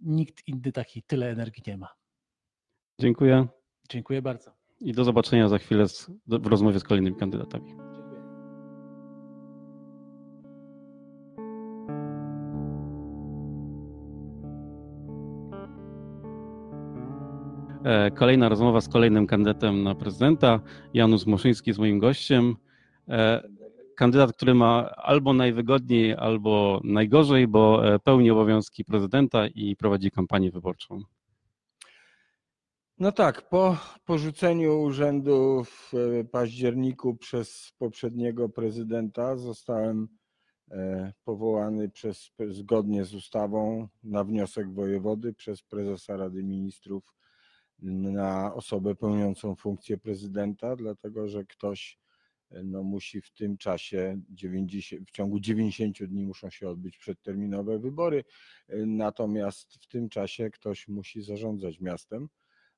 Nikt 0.00 0.48
inny 0.48 0.72
taki 0.72 1.02
tyle 1.02 1.30
energii 1.30 1.62
nie 1.66 1.76
ma. 1.76 1.88
Dziękuję. 3.00 3.46
Dziękuję 3.88 4.22
bardzo. 4.22 4.50
I 4.80 4.92
do 4.92 5.04
zobaczenia 5.04 5.48
za 5.48 5.58
chwilę 5.58 5.86
w 6.26 6.46
rozmowie 6.46 6.80
z 6.80 6.84
kolejnymi 6.84 7.16
kandydatami. 7.16 7.66
Dziękuję. 7.66 7.90
E, 17.84 18.10
kolejna 18.10 18.48
rozmowa 18.48 18.80
z 18.80 18.88
kolejnym 18.88 19.26
kandydatem 19.26 19.82
na 19.82 19.94
prezydenta. 19.94 20.60
Janusz 20.94 21.26
Moszyński 21.26 21.72
z 21.72 21.78
moim 21.78 21.98
gościem. 21.98 22.56
E, 23.08 23.42
E, 24.00 24.02
kandydat, 24.02 24.32
który 24.32 24.54
ma 24.54 24.90
albo 24.90 25.32
najwygodniej, 25.32 26.14
albo 26.14 26.80
najgorzej, 26.84 27.48
bo 27.48 27.94
e, 27.94 27.98
pełni 27.98 28.30
obowiązki 28.30 28.84
prezydenta 28.84 29.46
i 29.46 29.76
prowadzi 29.76 30.10
kampanię 30.10 30.50
wyborczą. 30.50 31.00
No 32.98 33.12
tak, 33.12 33.48
po 33.48 33.76
porzuceniu 34.04 34.80
urzędu 34.82 35.64
w 35.64 35.92
październiku 36.32 37.16
przez 37.16 37.72
poprzedniego 37.78 38.48
prezydenta 38.48 39.36
zostałem 39.36 40.08
powołany 41.24 41.88
przez, 41.88 42.30
zgodnie 42.48 43.04
z 43.04 43.14
ustawą 43.14 43.88
na 44.02 44.24
wniosek 44.24 44.74
wojewody 44.74 45.32
przez 45.32 45.62
prezesa 45.62 46.16
Rady 46.16 46.42
Ministrów 46.42 47.14
na 47.82 48.54
osobę 48.54 48.94
pełniącą 48.94 49.54
funkcję 49.54 49.98
prezydenta, 49.98 50.76
dlatego 50.76 51.28
że 51.28 51.44
ktoś 51.44 51.98
no, 52.64 52.82
musi 52.82 53.20
w 53.20 53.30
tym 53.32 53.56
czasie, 53.56 54.20
90, 54.30 55.08
w 55.08 55.10
ciągu 55.10 55.40
90 55.40 56.04
dni 56.04 56.26
muszą 56.26 56.50
się 56.50 56.68
odbyć 56.68 56.98
przedterminowe 56.98 57.78
wybory, 57.78 58.24
natomiast 58.86 59.74
w 59.74 59.86
tym 59.86 60.08
czasie 60.08 60.50
ktoś 60.50 60.88
musi 60.88 61.22
zarządzać 61.22 61.80
miastem. 61.80 62.28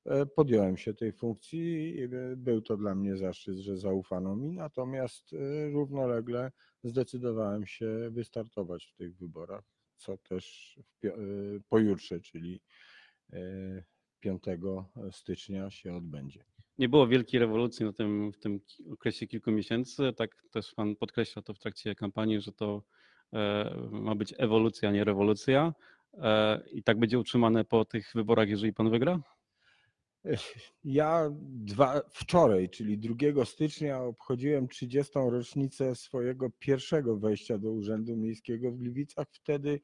E, 0.06 0.26
podjąłem 0.26 0.76
się 0.76 0.94
tej 0.94 1.12
funkcji 1.12 1.96
i 1.98 2.08
był 2.36 2.62
to 2.62 2.76
dla 2.76 2.94
mnie 2.94 3.16
zaszczyt, 3.16 3.56
że 3.56 3.76
zaufano 3.76 4.36
mi, 4.36 4.52
natomiast 4.52 5.32
e, 5.32 5.70
równolegle 5.70 6.52
zdecydowałem 6.84 7.66
się 7.66 8.10
wystartować 8.10 8.84
w 8.84 8.94
tych 8.94 9.16
wyborach, 9.16 9.64
co 9.96 10.18
też 10.18 10.76
e, 11.04 11.10
pojutrze, 11.68 12.20
czyli 12.20 12.60
5 14.20 14.42
stycznia 15.10 15.70
się 15.70 15.94
odbędzie. 15.94 16.44
Nie 16.78 16.88
było 16.88 17.06
wielkiej 17.06 17.40
rewolucji 17.40 17.86
na 17.86 17.92
tym, 17.92 18.32
w 18.32 18.38
tym 18.38 18.60
okresie 18.92 19.26
kilku 19.26 19.50
miesięcy. 19.50 20.12
Tak 20.16 20.44
też 20.50 20.74
Pan 20.74 20.96
podkreśla 20.96 21.42
to 21.42 21.54
w 21.54 21.58
trakcie 21.58 21.94
kampanii, 21.94 22.40
że 22.40 22.52
to 22.52 22.82
e, 23.32 23.74
ma 23.90 24.14
być 24.14 24.34
ewolucja, 24.38 24.90
nie 24.90 25.04
rewolucja. 25.04 25.74
E, 26.14 26.60
I 26.72 26.82
tak 26.82 26.98
będzie 26.98 27.18
utrzymane 27.18 27.64
po 27.64 27.84
tych 27.84 28.12
wyborach, 28.14 28.48
jeżeli 28.48 28.72
Pan 28.72 28.90
wygra? 28.90 29.20
Ja 30.84 31.30
dwa, 31.40 32.00
wczoraj, 32.10 32.68
czyli 32.68 32.98
2 32.98 33.44
stycznia, 33.44 34.02
obchodziłem 34.02 34.68
30. 34.68 35.12
rocznicę 35.14 35.94
swojego 35.94 36.50
pierwszego 36.58 37.16
wejścia 37.16 37.58
do 37.58 37.70
Urzędu 37.70 38.16
Miejskiego 38.16 38.72
w 38.72 38.76
Gliwicach. 38.76 39.26
Wtedy 39.32 39.80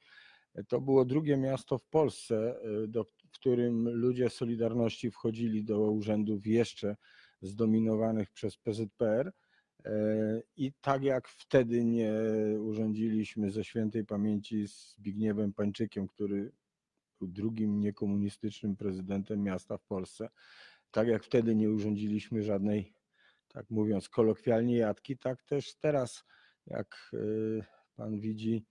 to 0.68 0.80
było 0.80 1.04
drugie 1.04 1.36
miasto 1.36 1.78
w 1.78 1.84
Polsce, 1.84 2.60
e, 2.84 2.86
do, 2.88 3.04
w 3.28 3.30
którym 3.30 3.88
ludzie 3.88 4.30
Solidarności 4.30 5.10
wchodzili 5.10 5.64
do 5.64 5.90
urzędów 5.90 6.46
jeszcze 6.46 6.96
zdominowanych 7.42 8.30
przez 8.30 8.56
PZPR. 8.56 9.32
E, 9.84 9.92
I 10.56 10.72
tak 10.80 11.02
jak 11.02 11.28
wtedy 11.28 11.84
nie 11.84 12.12
urządziliśmy 12.60 13.50
ze 13.50 13.64
świętej 13.64 14.04
pamięci 14.04 14.68
z 14.68 14.94
Zbigniewem 14.96 15.52
Pańczykiem, 15.52 16.08
który 16.08 16.52
był 17.18 17.28
drugim 17.28 17.80
niekomunistycznym 17.80 18.76
prezydentem 18.76 19.42
miasta 19.42 19.78
w 19.78 19.84
Polsce, 19.84 20.28
tak 20.90 21.08
jak 21.08 21.24
wtedy 21.24 21.54
nie 21.54 21.70
urządziliśmy 21.70 22.42
żadnej, 22.42 22.92
tak 23.48 23.70
mówiąc 23.70 24.08
kolokwialnie, 24.08 24.76
jadki, 24.76 25.18
tak 25.18 25.42
też 25.42 25.74
teraz, 25.74 26.24
jak 26.66 27.10
e, 27.14 27.18
pan 27.96 28.20
widzi, 28.20 28.66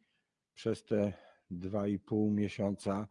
przez 0.53 0.83
te 0.83 1.13
dwa 1.51 1.87
i 1.87 1.99
pół 1.99 2.31
miesiąca 2.31 3.07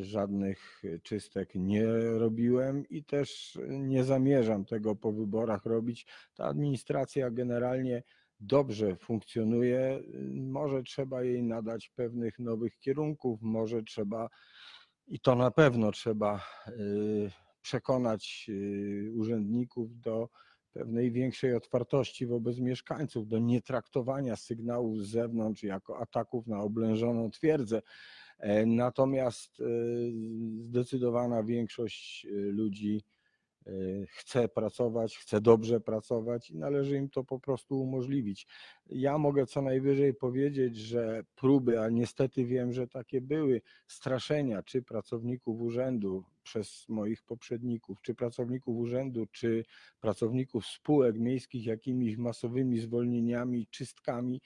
żadnych 0.00 0.82
czystek 1.02 1.54
nie 1.54 1.86
robiłem 2.18 2.88
i 2.88 3.04
też 3.04 3.58
nie 3.68 4.04
zamierzam 4.04 4.64
tego 4.64 4.96
po 4.96 5.12
wyborach 5.12 5.66
robić. 5.66 6.06
Ta 6.34 6.44
administracja 6.44 7.30
generalnie 7.30 8.02
dobrze 8.40 8.96
funkcjonuje. 8.96 10.02
Może 10.34 10.82
trzeba 10.82 11.22
jej 11.22 11.42
nadać 11.42 11.88
pewnych 11.88 12.38
nowych 12.38 12.78
kierunków, 12.78 13.42
może 13.42 13.82
trzeba 13.82 14.28
i 15.06 15.20
to 15.20 15.34
na 15.34 15.50
pewno 15.50 15.92
trzeba 15.92 16.36
e, 16.66 16.72
przekonać 17.62 18.46
e, 18.48 19.12
urzędników 19.12 20.00
do 20.00 20.28
pewnej 20.72 21.12
większej 21.12 21.54
otwartości 21.54 22.26
wobec 22.26 22.58
mieszkańców, 22.58 23.28
do 23.28 23.38
nietraktowania 23.38 24.36
sygnałów 24.36 24.98
z 24.98 25.10
zewnątrz 25.10 25.62
jako 25.62 26.00
ataków 26.00 26.46
na 26.46 26.60
oblężoną 26.60 27.30
twierdzę. 27.30 27.82
E, 28.40 28.66
natomiast 28.66 29.60
e, 29.60 29.64
zdecydowana 30.60 31.42
większość 31.42 32.26
e, 32.26 32.28
ludzi 32.30 33.02
chce 34.08 34.48
pracować, 34.48 35.18
chce 35.18 35.40
dobrze 35.40 35.80
pracować 35.80 36.50
i 36.50 36.56
należy 36.56 36.96
im 36.96 37.10
to 37.10 37.24
po 37.24 37.40
prostu 37.40 37.80
umożliwić. 37.80 38.46
Ja 38.86 39.18
mogę 39.18 39.46
co 39.46 39.62
najwyżej 39.62 40.14
powiedzieć, 40.14 40.76
że 40.76 41.24
próby, 41.34 41.80
a 41.80 41.88
niestety 41.88 42.44
wiem, 42.44 42.72
że 42.72 42.88
takie 42.88 43.20
były, 43.20 43.60
straszenia 43.86 44.62
czy 44.62 44.82
pracowników 44.82 45.60
urzędu 45.60 46.24
przez 46.42 46.88
moich 46.88 47.22
poprzedników, 47.22 47.98
czy 48.02 48.14
pracowników 48.14 48.76
urzędu, 48.76 49.26
czy 49.26 49.64
pracowników 50.00 50.66
spółek 50.66 51.18
miejskich 51.18 51.66
jakimiś 51.66 52.16
masowymi 52.16 52.78
zwolnieniami, 52.78 53.66
czystkami, 53.70 54.40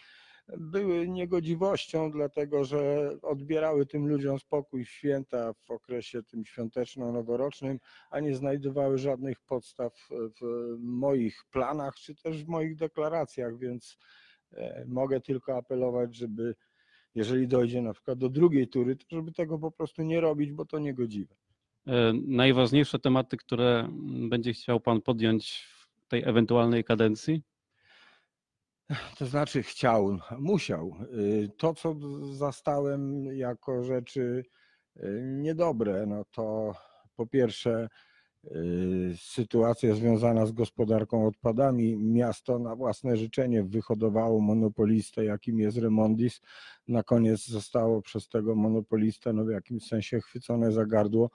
były 0.49 1.09
niegodziwością, 1.09 2.11
dlatego 2.11 2.65
że 2.65 3.11
odbierały 3.23 3.87
tym 3.87 4.09
ludziom 4.09 4.39
spokój 4.39 4.85
w 4.85 4.91
święta 4.91 5.53
w 5.53 5.71
okresie 5.71 6.23
tym 6.23 6.45
świąteczno-noworocznym, 6.45 7.79
a 8.11 8.21
nie 8.21 8.35
znajdowały 8.35 8.99
żadnych 8.99 9.41
podstaw 9.41 10.09
w 10.11 10.77
moich 10.79 11.45
planach 11.51 11.95
czy 11.95 12.15
też 12.15 12.45
w 12.45 12.49
moich 12.49 12.77
deklaracjach, 12.77 13.59
więc 13.59 13.99
e, 14.53 14.85
mogę 14.89 15.21
tylko 15.21 15.57
apelować, 15.57 16.17
żeby 16.17 16.55
jeżeli 17.15 17.49
dojdzie 17.49 17.83
na 17.83 17.93
przykład 17.93 18.19
do 18.19 18.29
drugiej 18.29 18.69
tury, 18.69 18.97
to 18.97 19.05
żeby 19.11 19.33
tego 19.33 19.59
po 19.59 19.71
prostu 19.71 20.03
nie 20.03 20.21
robić, 20.21 20.53
bo 20.53 20.65
to 20.65 20.79
niegodziwe. 20.79 21.35
E, 21.87 22.13
najważniejsze 22.27 22.99
tematy, 22.99 23.37
które 23.37 23.89
będzie 24.29 24.53
chciał 24.53 24.81
Pan 24.81 25.01
podjąć 25.01 25.67
w 25.97 26.09
tej 26.09 26.23
ewentualnej 26.29 26.85
kadencji? 26.85 27.43
To 29.19 29.27
znaczy 29.27 29.63
chciał, 29.63 30.19
musiał. 30.39 30.97
Y, 31.19 31.51
to, 31.57 31.75
co 31.75 31.97
zastałem 32.33 33.25
jako 33.37 33.85
rzeczy 33.85 34.45
y, 34.97 35.21
niedobre, 35.23 36.07
no 36.07 36.25
to 36.31 36.75
po 37.17 37.27
pierwsze 37.27 37.89
y, 38.45 39.15
sytuacja 39.17 39.95
związana 39.95 40.47
z 40.47 40.53
gospodarką 40.53 41.27
odpadami. 41.27 41.97
Miasto 41.97 42.59
na 42.59 42.77
własne 42.77 43.17
życzenie 43.17 43.63
wyhodowało 43.63 44.41
monopolistę, 44.41 45.25
jakim 45.25 45.61
jest 45.61 45.79
Remondis. 45.79 46.41
Na 46.89 47.03
koniec 47.03 47.47
zostało 47.47 48.03
przez 48.03 48.29
tego 48.29 48.55
monopolistę 48.55 49.33
no 49.33 49.45
w 49.45 49.51
jakimś 49.51 49.87
sensie 49.87 50.21
chwycone 50.21 50.73
za 50.73 50.87
gardło. 50.87 51.31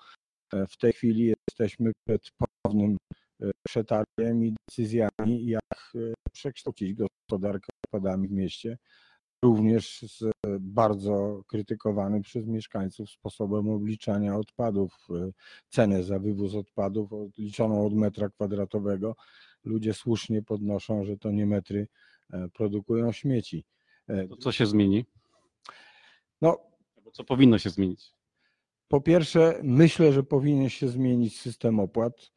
E, 0.54 0.68
w 0.68 0.78
tej 0.78 0.94
chwili 0.94 1.34
jesteśmy 1.48 1.92
przed 2.06 2.32
ponownym 2.32 2.98
przetargiem 3.68 4.46
i 4.46 4.56
decyzjami, 4.70 5.46
jak 5.46 5.94
e, 5.96 6.14
przekształcić 6.32 6.94
gospodarkę 6.94 7.68
odpadami 7.86 8.28
w 8.28 8.32
mieście, 8.32 8.78
również 9.44 10.02
z 10.02 10.32
bardzo 10.60 11.44
krytykowanym 11.48 12.22
przez 12.22 12.46
mieszkańców 12.46 13.10
sposobem 13.10 13.70
obliczania 13.70 14.36
odpadów. 14.36 15.08
Cenę 15.70 16.04
za 16.04 16.20
wywóz 16.20 16.56
odpadów 16.56 17.14
odliczoną 17.14 17.86
od 17.86 17.94
metra 17.94 18.30
kwadratowego. 18.30 19.16
Ludzie 19.64 19.94
słusznie 19.94 20.42
podnoszą, 20.42 21.04
że 21.04 21.18
to 21.18 21.32
nie 21.32 21.46
metry 21.46 21.88
e, 22.34 22.50
produkują 22.50 23.12
śmieci. 23.12 23.66
E, 24.08 24.28
to 24.28 24.38
co 24.38 24.52
się 24.52 24.66
zmieni? 24.66 25.06
No, 26.42 26.58
co 27.14 27.24
powinno 27.24 27.58
się 27.58 27.70
zmienić? 27.70 28.14
Po 28.88 29.02
pierwsze, 29.02 29.60
myślę, 29.64 30.14
że 30.14 30.24
powinien 30.24 30.70
się 30.70 30.88
zmienić 30.88 31.40
system 31.40 31.80
opłat. 31.80 32.32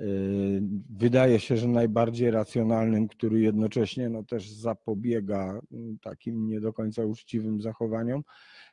Yy, 0.00 0.62
wydaje 0.90 1.40
się, 1.40 1.56
że 1.56 1.68
najbardziej 1.68 2.30
racjonalnym, 2.30 3.08
który 3.08 3.40
jednocześnie 3.40 4.08
no, 4.08 4.24
też 4.24 4.50
zapobiega 4.50 5.60
mm, 5.72 5.98
takim 5.98 6.46
nie 6.46 6.60
do 6.60 6.72
końca 6.72 7.04
uczciwym 7.04 7.60
zachowaniom, 7.60 8.22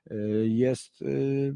yy, 0.09 0.47
jest 0.47 1.01
yy, 1.01 1.55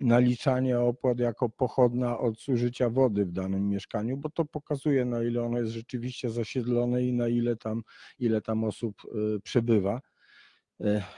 naliczanie 0.00 0.80
opłat 0.80 1.18
jako 1.18 1.48
pochodna 1.48 2.18
od 2.18 2.40
zużycia 2.40 2.90
wody 2.90 3.24
w 3.24 3.32
danym 3.32 3.68
mieszkaniu, 3.68 4.16
bo 4.16 4.30
to 4.30 4.44
pokazuje, 4.44 5.04
na 5.04 5.22
ile 5.22 5.42
ono 5.42 5.58
jest 5.58 5.72
rzeczywiście 5.72 6.30
zasiedlone 6.30 7.02
i 7.02 7.12
na 7.12 7.28
ile 7.28 7.56
tam, 7.56 7.82
ile 8.18 8.40
tam 8.40 8.64
osób 8.64 9.02
przebywa. 9.42 10.00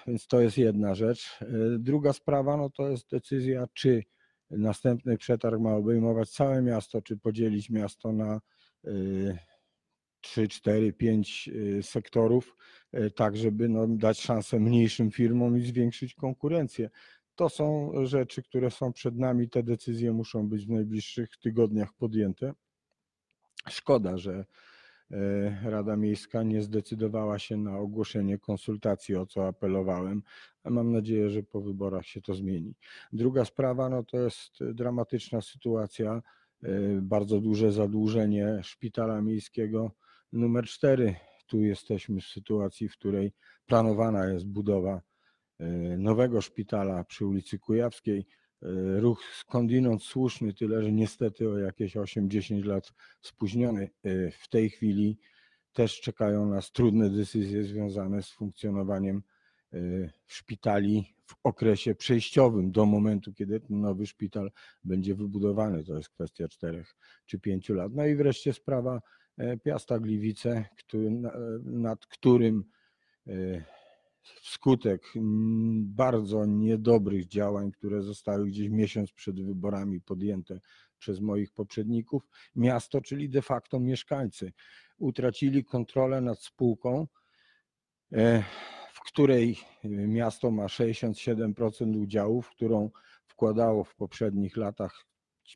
Więc 0.06 0.26
to 0.26 0.40
jest 0.40 0.58
jedna 0.58 0.94
rzecz. 0.94 1.38
Druga 1.78 2.12
sprawa, 2.12 2.56
no 2.56 2.70
to 2.70 2.88
jest 2.88 3.10
decyzja, 3.10 3.66
czy 3.74 4.02
Następny 4.52 5.18
przetarg 5.18 5.60
ma 5.60 5.74
obejmować 5.74 6.30
całe 6.30 6.62
miasto, 6.62 7.02
czy 7.02 7.16
podzielić 7.16 7.70
miasto 7.70 8.12
na 8.12 8.40
3, 10.22 10.48
4, 10.48 10.92
5 10.92 11.50
sektorów, 11.82 12.56
y, 12.94 13.10
tak 13.10 13.36
żeby 13.36 13.68
no, 13.68 13.86
dać 13.86 14.20
szansę 14.20 14.60
mniejszym 14.60 15.10
firmom 15.10 15.58
i 15.58 15.60
zwiększyć 15.60 16.14
konkurencję. 16.14 16.90
To 17.34 17.48
są 17.48 17.92
rzeczy, 18.06 18.42
które 18.42 18.70
są 18.70 18.92
przed 18.92 19.16
nami. 19.16 19.48
Te 19.48 19.62
decyzje 19.62 20.12
muszą 20.12 20.48
być 20.48 20.66
w 20.66 20.70
najbliższych 20.70 21.36
tygodniach 21.36 21.92
podjęte. 21.92 22.52
Szkoda, 23.68 24.18
że 24.18 24.44
Rada 25.62 25.96
Miejska 25.96 26.42
nie 26.42 26.62
zdecydowała 26.62 27.38
się 27.38 27.56
na 27.56 27.78
ogłoszenie 27.78 28.38
konsultacji, 28.38 29.16
o 29.16 29.26
co 29.26 29.46
apelowałem. 29.46 30.22
Mam 30.64 30.92
nadzieję, 30.92 31.30
że 31.30 31.42
po 31.42 31.60
wyborach 31.60 32.06
się 32.06 32.20
to 32.20 32.34
zmieni. 32.34 32.74
Druga 33.12 33.44
sprawa 33.44 33.88
no 33.88 34.02
to 34.02 34.18
jest 34.18 34.64
dramatyczna 34.74 35.40
sytuacja, 35.40 36.22
e, 36.62 36.70
bardzo 37.02 37.40
duże 37.40 37.72
zadłużenie 37.72 38.60
szpitala 38.62 39.20
miejskiego 39.20 39.90
numer 40.32 40.64
4. 40.64 41.14
Tu 41.46 41.60
jesteśmy 41.60 42.20
w 42.20 42.26
sytuacji, 42.26 42.88
w 42.88 42.92
której 42.92 43.32
planowana 43.66 44.26
jest 44.26 44.46
budowa 44.46 45.00
e, 45.58 45.66
nowego 45.98 46.40
szpitala 46.40 47.04
przy 47.04 47.26
ulicy 47.26 47.58
Kujawskiej. 47.58 48.26
E, 48.62 49.00
ruch 49.00 49.24
skądinąd 49.34 50.02
słuszny, 50.02 50.54
tyle 50.54 50.82
że 50.82 50.92
niestety 50.92 51.48
o 51.48 51.58
jakieś 51.58 51.96
8-10 51.96 52.64
lat 52.64 52.92
spóźniony. 53.20 53.90
E, 54.04 54.30
w 54.30 54.48
tej 54.48 54.70
chwili 54.70 55.18
też 55.72 56.00
czekają 56.00 56.46
nas 56.46 56.72
trudne 56.72 57.10
decyzje 57.10 57.64
związane 57.64 58.22
z 58.22 58.30
funkcjonowaniem 58.30 59.22
e, 59.72 59.78
szpitali 60.26 61.14
w 61.26 61.34
okresie 61.42 61.94
przejściowym 61.94 62.72
do 62.72 62.86
momentu, 62.86 63.32
kiedy 63.32 63.60
ten 63.60 63.80
nowy 63.80 64.06
szpital 64.06 64.50
będzie 64.84 65.14
wybudowany. 65.14 65.84
To 65.84 65.96
jest 65.96 66.08
kwestia 66.08 66.48
4 66.48 66.84
czy 67.26 67.38
5 67.38 67.68
lat. 67.68 67.92
No 67.94 68.06
i 68.06 68.14
wreszcie 68.14 68.52
sprawa 68.52 69.00
Piasta 69.62 69.98
Gliwice, 69.98 70.64
nad 71.64 72.06
którym 72.06 72.64
wskutek 74.22 75.02
mm, 75.16 75.94
bardzo 75.94 76.46
niedobrych 76.46 77.26
działań, 77.26 77.72
które 77.72 78.02
zostały 78.02 78.46
gdzieś 78.46 78.68
miesiąc 78.68 79.12
przed 79.12 79.46
wyborami 79.46 80.00
podjęte 80.00 80.60
przez 80.98 81.20
moich 81.20 81.52
poprzedników, 81.52 82.28
miasto, 82.56 83.00
czyli 83.00 83.28
de 83.28 83.42
facto 83.42 83.80
mieszkańcy, 83.80 84.52
utracili 84.98 85.64
kontrolę 85.64 86.20
nad 86.20 86.42
spółką, 86.42 87.06
e, 88.12 88.44
w 88.92 89.00
której 89.00 89.58
miasto 90.08 90.50
ma 90.50 90.68
67% 90.68 91.96
udziałów, 91.96 92.50
którą 92.50 92.90
wkładało 93.26 93.84
w 93.84 93.94
poprzednich 93.94 94.56
latach 94.56 95.06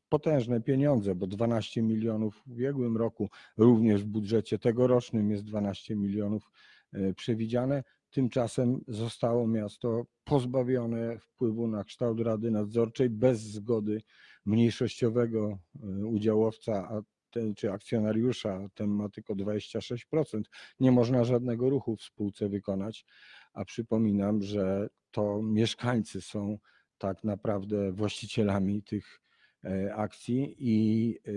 potężne 0.08 0.60
pieniądze, 0.60 1.14
bo 1.14 1.26
12 1.26 1.82
milionów 1.82 2.42
w 2.46 2.50
ubiegłym 2.50 2.96
roku, 2.96 3.30
również 3.56 4.02
w 4.02 4.06
budżecie 4.06 4.58
tegorocznym 4.58 5.30
jest 5.30 5.44
12 5.44 5.96
milionów 5.96 6.50
e, 6.92 7.14
przewidziane. 7.14 7.84
Tymczasem 8.16 8.80
zostało 8.88 9.48
miasto 9.48 10.06
pozbawione 10.24 11.18
wpływu 11.18 11.68
na 11.68 11.84
kształt 11.84 12.20
Rady 12.20 12.50
Nadzorczej 12.50 13.10
bez 13.10 13.40
zgody 13.40 14.02
mniejszościowego 14.46 15.58
e, 15.82 16.06
udziałowca 16.06 16.88
a 16.90 17.02
ten, 17.30 17.54
czy 17.54 17.72
akcjonariusza, 17.72 18.68
ten 18.74 18.90
ma 18.90 19.08
tylko 19.08 19.34
26%. 19.34 20.42
Nie 20.80 20.92
można 20.92 21.24
żadnego 21.24 21.70
ruchu 21.70 21.96
w 21.96 22.02
spółce 22.02 22.48
wykonać, 22.48 23.06
a 23.52 23.64
przypominam, 23.64 24.42
że 24.42 24.88
to 25.10 25.42
mieszkańcy 25.42 26.20
są 26.20 26.58
tak 26.98 27.24
naprawdę 27.24 27.92
właścicielami 27.92 28.82
tych 28.82 29.20
e, 29.64 29.94
akcji 29.94 30.56
i 30.58 31.10
e, 31.16 31.30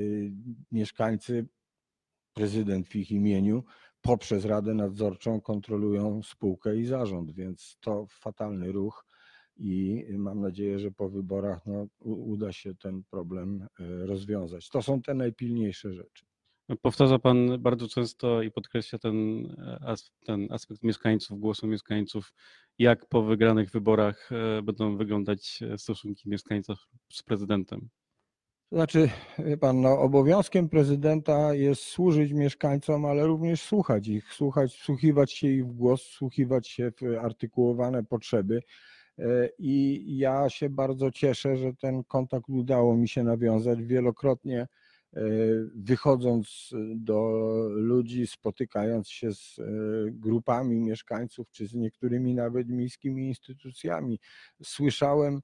mieszkańcy, 0.71 1.47
prezydent 2.33 2.87
w 2.87 2.95
ich 2.95 3.11
imieniu 3.11 3.63
poprzez 4.01 4.45
Radę 4.45 4.73
Nadzorczą 4.73 5.41
kontrolują 5.41 6.23
spółkę 6.23 6.77
i 6.77 6.85
zarząd, 6.85 7.31
więc 7.31 7.77
to 7.81 8.05
fatalny 8.09 8.71
ruch 8.71 9.05
i 9.57 10.05
mam 10.17 10.41
nadzieję, 10.41 10.79
że 10.79 10.91
po 10.91 11.09
wyborach 11.09 11.65
no, 11.65 11.87
uda 12.05 12.51
się 12.51 12.75
ten 12.75 13.03
problem 13.03 13.67
e, 13.79 14.05
rozwiązać. 14.05 14.69
To 14.69 14.81
są 14.81 15.01
te 15.01 15.13
najpilniejsze 15.13 15.93
rzeczy. 15.93 16.25
Powtarza 16.81 17.19
Pan 17.19 17.61
bardzo 17.61 17.87
często 17.87 18.41
i 18.41 18.51
podkreśla 18.51 18.99
ten, 18.99 19.45
e, 19.81 19.95
ten 20.25 20.47
aspekt 20.51 20.83
mieszkańców, 20.83 21.39
głosu 21.39 21.67
mieszkańców, 21.67 22.33
jak 22.77 23.05
po 23.05 23.23
wygranych 23.23 23.71
wyborach 23.71 24.29
e, 24.31 24.61
będą 24.61 24.97
wyglądać 24.97 25.59
stosunki 25.77 26.29
mieszkańców 26.29 26.77
z 27.13 27.23
prezydentem. 27.23 27.89
To 28.69 28.75
znaczy, 28.75 29.09
pan, 29.59 29.81
no, 29.81 29.99
obowiązkiem 29.99 30.69
prezydenta 30.69 31.53
jest 31.53 31.83
służyć 31.83 32.33
mieszkańcom, 32.33 33.05
ale 33.05 33.27
również 33.27 33.61
słuchać 33.61 34.07
ich, 34.07 34.33
słuchać, 34.33 34.73
wsłuchiwać 34.73 35.33
się 35.33 35.47
ich 35.47 35.67
w 35.67 35.71
głos, 35.71 36.03
wsłuchiwać 36.03 36.67
się 36.67 36.91
w 36.91 37.17
artykułowane 37.21 38.03
potrzeby. 38.03 38.61
E, 39.19 39.49
I 39.59 40.03
ja 40.17 40.49
się 40.49 40.69
bardzo 40.69 41.11
cieszę, 41.11 41.57
że 41.57 41.73
ten 41.73 42.03
kontakt 42.03 42.49
udało 42.49 42.97
mi 42.97 43.07
się 43.07 43.23
nawiązać 43.23 43.83
wielokrotnie, 43.83 44.59
e, 44.61 45.21
wychodząc 45.75 46.69
do 46.95 47.29
ludzi, 47.69 48.27
spotykając 48.27 49.09
się 49.09 49.33
z 49.33 49.59
e, 49.59 49.63
grupami 50.11 50.79
mieszkańców, 50.79 51.51
czy 51.51 51.67
z 51.67 51.73
niektórymi 51.73 52.35
nawet 52.35 52.69
miejskimi 52.69 53.27
instytucjami. 53.27 54.19
Słyszałem, 54.63 55.41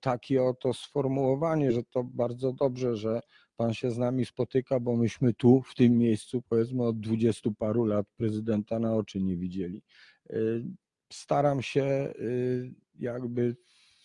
takie 0.00 0.42
oto 0.42 0.74
sformułowanie, 0.74 1.72
że 1.72 1.82
to 1.82 2.04
bardzo 2.04 2.52
dobrze, 2.52 2.96
że 2.96 3.20
pan 3.56 3.74
się 3.74 3.90
z 3.90 3.98
nami 3.98 4.24
spotyka, 4.24 4.80
bo 4.80 4.96
myśmy 4.96 5.34
tu, 5.34 5.62
w 5.62 5.74
tym 5.74 5.98
miejscu, 5.98 6.42
powiedzmy 6.48 6.82
od 6.82 7.00
dwudziestu 7.00 7.54
paru 7.54 7.84
lat 7.84 8.06
prezydenta 8.16 8.78
na 8.78 8.94
oczy 8.94 9.22
nie 9.22 9.36
widzieli. 9.36 9.82
E, 10.30 10.36
staram 11.12 11.62
się 11.62 11.82
e, 11.82 12.14
jakby 12.94 13.56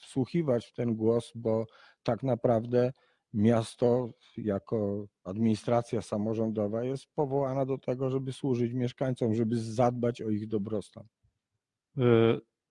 wsłuchiwać 0.02 0.66
w 0.66 0.74
ten 0.74 0.96
głos, 0.96 1.32
bo 1.36 1.66
tak 2.04 2.24
naprawdę 2.24 2.94
miasto 3.34 4.14
jako 4.38 5.08
administracja 5.24 6.02
samorządowa 6.02 6.84
jest 6.84 7.06
powołana 7.16 7.66
do 7.66 7.78
tego, 7.78 8.10
żeby 8.10 8.34
służyć 8.34 8.74
mieszkańcom, 8.74 9.34
żeby 9.34 9.58
zadbać 9.58 10.22
o 10.22 10.30
ich 10.30 10.48
dobrostan 10.48 11.04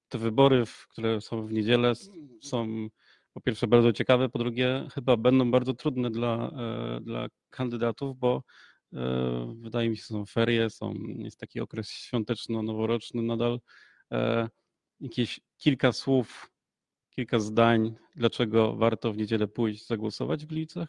te 0.09 0.19
wybory, 0.19 0.65
które 0.91 1.21
są 1.21 1.47
w 1.47 1.53
niedzielę, 1.53 1.93
są 2.43 2.89
po 3.33 3.41
pierwsze 3.41 3.67
bardzo 3.67 3.93
ciekawe, 3.93 4.29
po 4.29 4.39
drugie 4.39 4.89
chyba 4.95 5.17
będą 5.17 5.51
bardzo 5.51 5.75
trudne 5.75 6.11
dla, 6.11 6.51
e, 6.51 7.01
dla 7.01 7.27
kandydatów, 7.51 8.19
bo 8.19 8.43
e, 8.93 9.55
wydaje 9.61 9.91
mi 9.91 9.97
się, 9.97 10.03
są 10.03 10.27
ferie, 10.27 10.71
są, 10.71 10.95
jest 11.19 11.41
taki 11.41 11.61
okres 11.61 11.91
świąteczno-noworoczny 11.91 13.23
nadal. 13.23 13.61
E, 14.13 14.49
jakieś 15.01 15.41
kilka 15.57 15.93
słów, 15.93 16.51
kilka 17.11 17.39
zdań, 17.39 17.95
dlaczego 18.17 18.77
warto 18.77 19.13
w 19.13 19.17
niedzielę 19.17 19.49
pójść 19.49 19.87
zagłosować 19.87 20.45
w 20.45 20.49
Gliwicach? 20.49 20.89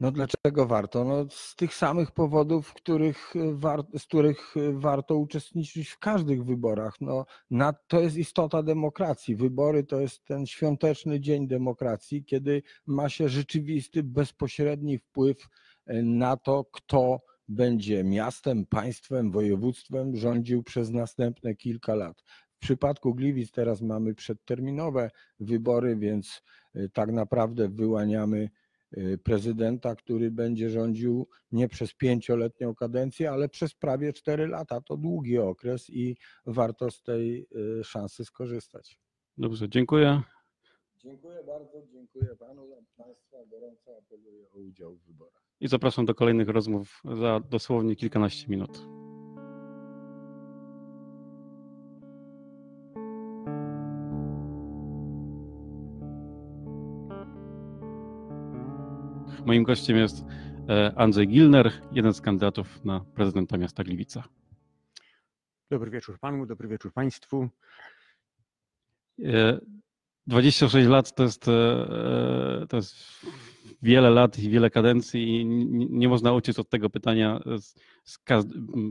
No 0.00 0.12
dlaczego 0.12 0.66
warto? 0.66 1.04
No 1.04 1.26
z 1.30 1.56
tych 1.56 1.74
samych 1.74 2.10
powodów, 2.10 2.74
których 2.74 3.34
war, 3.52 3.82
z 3.98 4.04
których 4.04 4.54
warto 4.72 5.16
uczestniczyć 5.16 5.88
w 5.88 5.98
każdych 5.98 6.44
wyborach. 6.44 7.00
No, 7.00 7.26
na, 7.50 7.72
to 7.72 8.00
jest 8.00 8.16
istota 8.16 8.62
demokracji. 8.62 9.36
Wybory 9.36 9.84
to 9.84 10.00
jest 10.00 10.24
ten 10.24 10.46
świąteczny 10.46 11.20
dzień 11.20 11.48
demokracji, 11.48 12.24
kiedy 12.24 12.62
ma 12.86 13.08
się 13.08 13.28
rzeczywisty, 13.28 14.02
bezpośredni 14.02 14.98
wpływ 14.98 15.48
e, 15.86 16.02
na 16.02 16.36
to, 16.36 16.64
kto 16.72 17.20
będzie 17.48 18.04
miastem, 18.04 18.66
państwem, 18.66 19.30
województwem 19.30 20.16
rządził 20.16 20.62
przez 20.62 20.90
następne 20.90 21.54
kilka 21.54 21.94
lat. 21.94 22.22
W 22.56 22.60
przypadku 22.60 23.14
Gliwic 23.14 23.50
teraz 23.50 23.82
mamy 23.82 24.14
przedterminowe 24.14 25.10
wybory, 25.40 25.96
więc 25.96 26.42
e, 26.74 26.88
tak 26.88 27.12
naprawdę 27.12 27.68
wyłaniamy 27.68 28.50
prezydenta, 29.24 29.96
który 29.96 30.30
będzie 30.30 30.70
rządził 30.70 31.28
nie 31.52 31.68
przez 31.68 31.94
pięcioletnią 31.94 32.74
kadencję, 32.74 33.30
ale 33.30 33.48
przez 33.48 33.74
prawie 33.74 34.12
cztery 34.12 34.46
lata. 34.46 34.80
To 34.80 34.96
długi 34.96 35.38
okres 35.38 35.90
i 35.90 36.16
warto 36.46 36.90
z 36.90 37.02
tej 37.02 37.46
y, 37.80 37.84
szansy 37.84 38.24
skorzystać. 38.24 38.98
Dobrze, 39.38 39.68
dziękuję. 39.68 40.22
Dziękuję 40.96 41.44
bardzo, 41.46 41.82
dziękuję 41.92 42.36
panu, 42.38 42.68
państwa. 42.96 43.36
Gorąco 43.46 43.98
apeluję 43.98 44.50
o 44.50 44.58
udział 44.58 44.96
w 44.96 45.06
wyborach. 45.06 45.42
I 45.60 45.68
zapraszam 45.68 46.06
do 46.06 46.14
kolejnych 46.14 46.48
rozmów 46.48 47.02
za 47.04 47.40
dosłownie 47.40 47.96
kilkanaście 47.96 48.46
minut. 48.48 49.07
Moim 59.48 59.62
gościem 59.62 59.96
jest 59.96 60.24
e, 60.68 60.92
Andrzej 60.96 61.28
Gilner, 61.28 61.72
jeden 61.92 62.14
z 62.14 62.20
kandydatów 62.20 62.84
na 62.84 63.00
prezydenta 63.00 63.58
miasta 63.58 63.84
Gliwica. 63.84 64.24
Dobry 65.70 65.90
wieczór 65.90 66.18
panu, 66.18 66.46
dobry 66.46 66.68
wieczór 66.68 66.92
państwu. 66.92 67.48
26 70.26 70.74
e, 70.74 70.88
lat 70.88 71.14
to 71.14 71.22
jest, 71.22 71.48
e, 71.48 72.66
to 72.68 72.76
jest 72.76 72.96
wiele 73.82 74.10
lat 74.10 74.38
i 74.38 74.50
wiele 74.50 74.70
kadencji 74.70 75.28
i 75.28 75.46
nie 75.90 76.08
można 76.08 76.32
uciec 76.32 76.58
od 76.58 76.68
tego 76.68 76.90
pytania 76.90 77.40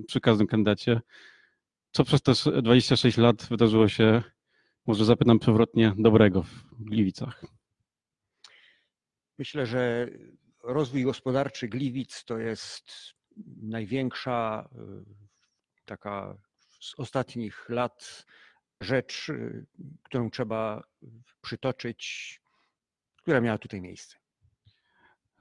przy 0.08 0.22
każdym 0.22 0.48
kandydacie. 0.48 1.02
Co 1.92 2.04
przez 2.04 2.22
te 2.22 2.62
26 2.62 3.18
lat 3.18 3.48
wydarzyło 3.50 3.88
się 3.88 4.22
Może 4.88 5.06
zapytam 5.06 5.40
przewrotnie, 5.40 5.94
dobrego 5.98 6.44
w 6.44 6.84
Gliwicach? 6.84 7.46
Myślę, 9.40 9.66
że 9.66 10.10
rozwój 10.68 11.04
gospodarczy 11.04 11.68
Gliwic 11.68 12.24
to 12.26 12.38
jest 12.38 12.92
największa 13.62 14.70
y, 14.72 15.86
taka 15.86 16.38
z 16.80 17.00
ostatnich 17.00 17.70
lat 17.70 18.26
rzecz, 18.82 19.30
y, 19.30 19.66
którą 20.04 20.30
trzeba 20.30 20.84
przytoczyć, 21.42 22.42
która 23.22 23.42
miała 23.42 23.58
tutaj 23.58 23.82
miejsce. 23.82 24.18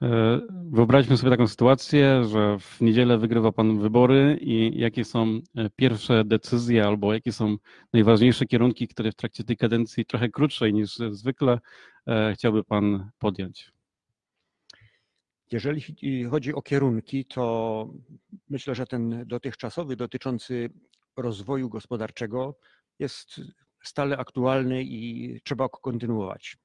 E, 0.01 0.39
Wyobraźmy 0.71 1.17
sobie 1.17 1.31
taką 1.31 1.47
sytuację, 1.47 2.23
że 2.23 2.57
w 2.59 2.81
niedzielę 2.81 3.17
wygrywa 3.17 3.51
Pan 3.51 3.79
wybory 3.79 4.37
i 4.41 4.79
jakie 4.79 5.05
są 5.05 5.41
e, 5.55 5.69
pierwsze 5.75 6.23
decyzje 6.25 6.85
albo 6.85 7.13
jakie 7.13 7.31
są 7.31 7.57
najważniejsze 7.93 8.45
kierunki, 8.45 8.87
które 8.87 9.11
w 9.11 9.15
trakcie 9.15 9.43
tej 9.43 9.57
kadencji 9.57 10.05
trochę 10.05 10.29
krótszej 10.29 10.73
niż 10.73 10.95
zwykle 11.11 11.59
e, 12.07 12.33
chciałby 12.33 12.63
Pan 12.63 13.09
podjąć? 13.19 13.76
Jeżeli 15.51 15.81
chodzi 16.29 16.53
o 16.53 16.61
kierunki, 16.61 17.25
to 17.25 17.87
myślę, 18.49 18.75
że 18.75 18.87
ten 18.87 19.23
dotychczasowy 19.27 19.95
dotyczący 19.95 20.69
rozwoju 21.17 21.69
gospodarczego 21.69 22.59
jest 22.99 23.41
stale 23.83 24.17
aktualny 24.17 24.83
i 24.83 25.41
trzeba 25.43 25.63
go 25.63 25.69
kontynuować. 25.69 26.57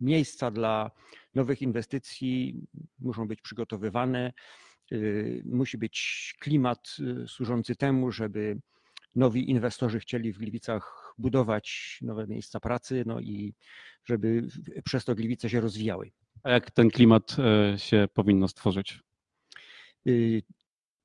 Miejsca 0.00 0.50
dla 0.50 0.90
nowych 1.34 1.62
inwestycji 1.62 2.66
muszą 2.98 3.28
być 3.28 3.42
przygotowywane. 3.42 4.32
y, 4.92 5.42
Musi 5.46 5.78
być 5.78 6.34
klimat 6.40 6.96
y, 7.24 7.28
służący 7.28 7.76
temu, 7.76 8.12
żeby 8.12 8.60
nowi 9.14 9.50
inwestorzy 9.50 10.00
chcieli 10.00 10.32
w 10.32 10.38
Gliwicach 10.38 11.14
budować 11.18 11.98
nowe 12.02 12.26
miejsca 12.26 12.60
pracy, 12.60 13.04
no 13.06 13.20
i 13.20 13.54
żeby 14.04 14.46
przez 14.84 15.04
to 15.04 15.14
Gliwice 15.14 15.50
się 15.50 15.60
rozwijały. 15.60 16.12
A 16.42 16.50
jak 16.50 16.70
ten 16.70 16.90
klimat 16.90 17.36
e, 17.38 17.78
się 17.78 18.08
powinno 18.14 18.48
stworzyć? 18.48 19.00
Y, 20.06 20.42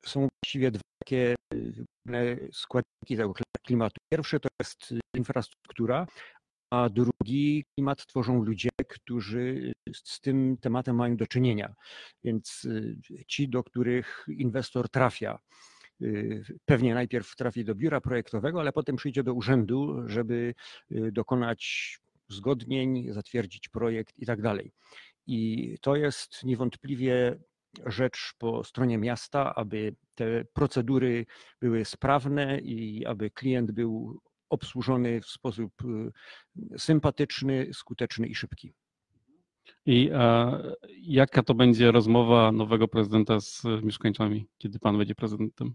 Są 0.06 0.28
właściwie 0.44 0.72
dwa 0.72 0.82
takie 1.00 1.36
y, 1.54 1.86
główne 2.06 2.38
składniki 2.52 3.18
tego 3.18 3.34
klimatu. 3.66 3.96
Pierwszy 4.12 4.40
to 4.40 4.50
jest 4.62 4.94
infrastruktura, 5.16 6.08
a 6.72 6.90
drugi 6.90 7.66
klimat 7.76 8.06
tworzą 8.06 8.44
ludzie, 8.44 8.70
którzy 8.88 9.74
z 9.94 10.22
tym 10.22 10.58
tematem 10.62 10.96
mają 10.96 11.18
do 11.18 11.28
czynienia. 11.28 11.74
Więc 12.24 12.66
y, 12.66 12.98
ci, 13.28 13.50
do 13.50 13.64
których 13.64 14.26
inwestor 14.38 14.90
trafia, 14.90 15.40
y, 16.02 16.44
pewnie 16.66 16.94
najpierw 16.94 17.36
trafi 17.36 17.66
do 17.66 17.76
biura 17.76 18.02
projektowego, 18.02 18.60
ale 18.60 18.74
potem 18.74 18.96
przyjdzie 18.96 19.24
do 19.24 19.34
urzędu, 19.34 20.08
żeby 20.10 20.54
y, 20.92 21.12
dokonać 21.12 21.98
uzgodnień, 22.30 23.14
zatwierdzić 23.14 23.70
projekt 23.70 24.20
i 24.20 24.26
tak 24.26 24.42
dalej. 24.42 24.72
I 25.28 25.76
to 25.82 25.96
jest 25.96 26.44
niewątpliwie 26.44 27.40
rzecz 27.86 28.34
po 28.38 28.64
stronie 28.64 28.98
miasta, 28.98 29.56
aby 29.56 29.96
te 30.16 30.46
procedury 30.54 31.26
były 31.62 31.86
sprawne 31.86 32.60
i 32.60 33.06
aby 33.06 33.30
klient 33.30 33.72
był 33.72 34.20
obsłużony 34.50 35.22
w 35.22 35.26
sposób 35.26 35.74
y, 35.86 36.80
sympatyczny, 36.80 37.70
skuteczny 37.74 38.28
i 38.28 38.36
szybki. 38.36 38.74
I 39.86 40.10
e, 40.14 40.74
jaka 41.02 41.44
to 41.44 41.54
będzie 41.54 41.92
rozmowa 41.92 42.52
nowego 42.52 42.88
prezydenta 42.88 43.40
z 43.40 43.64
mieszkańcami, 43.84 44.48
kiedy 44.58 44.80
Pan 44.80 44.98
będzie 44.98 45.16
prezydentem? 45.16 45.74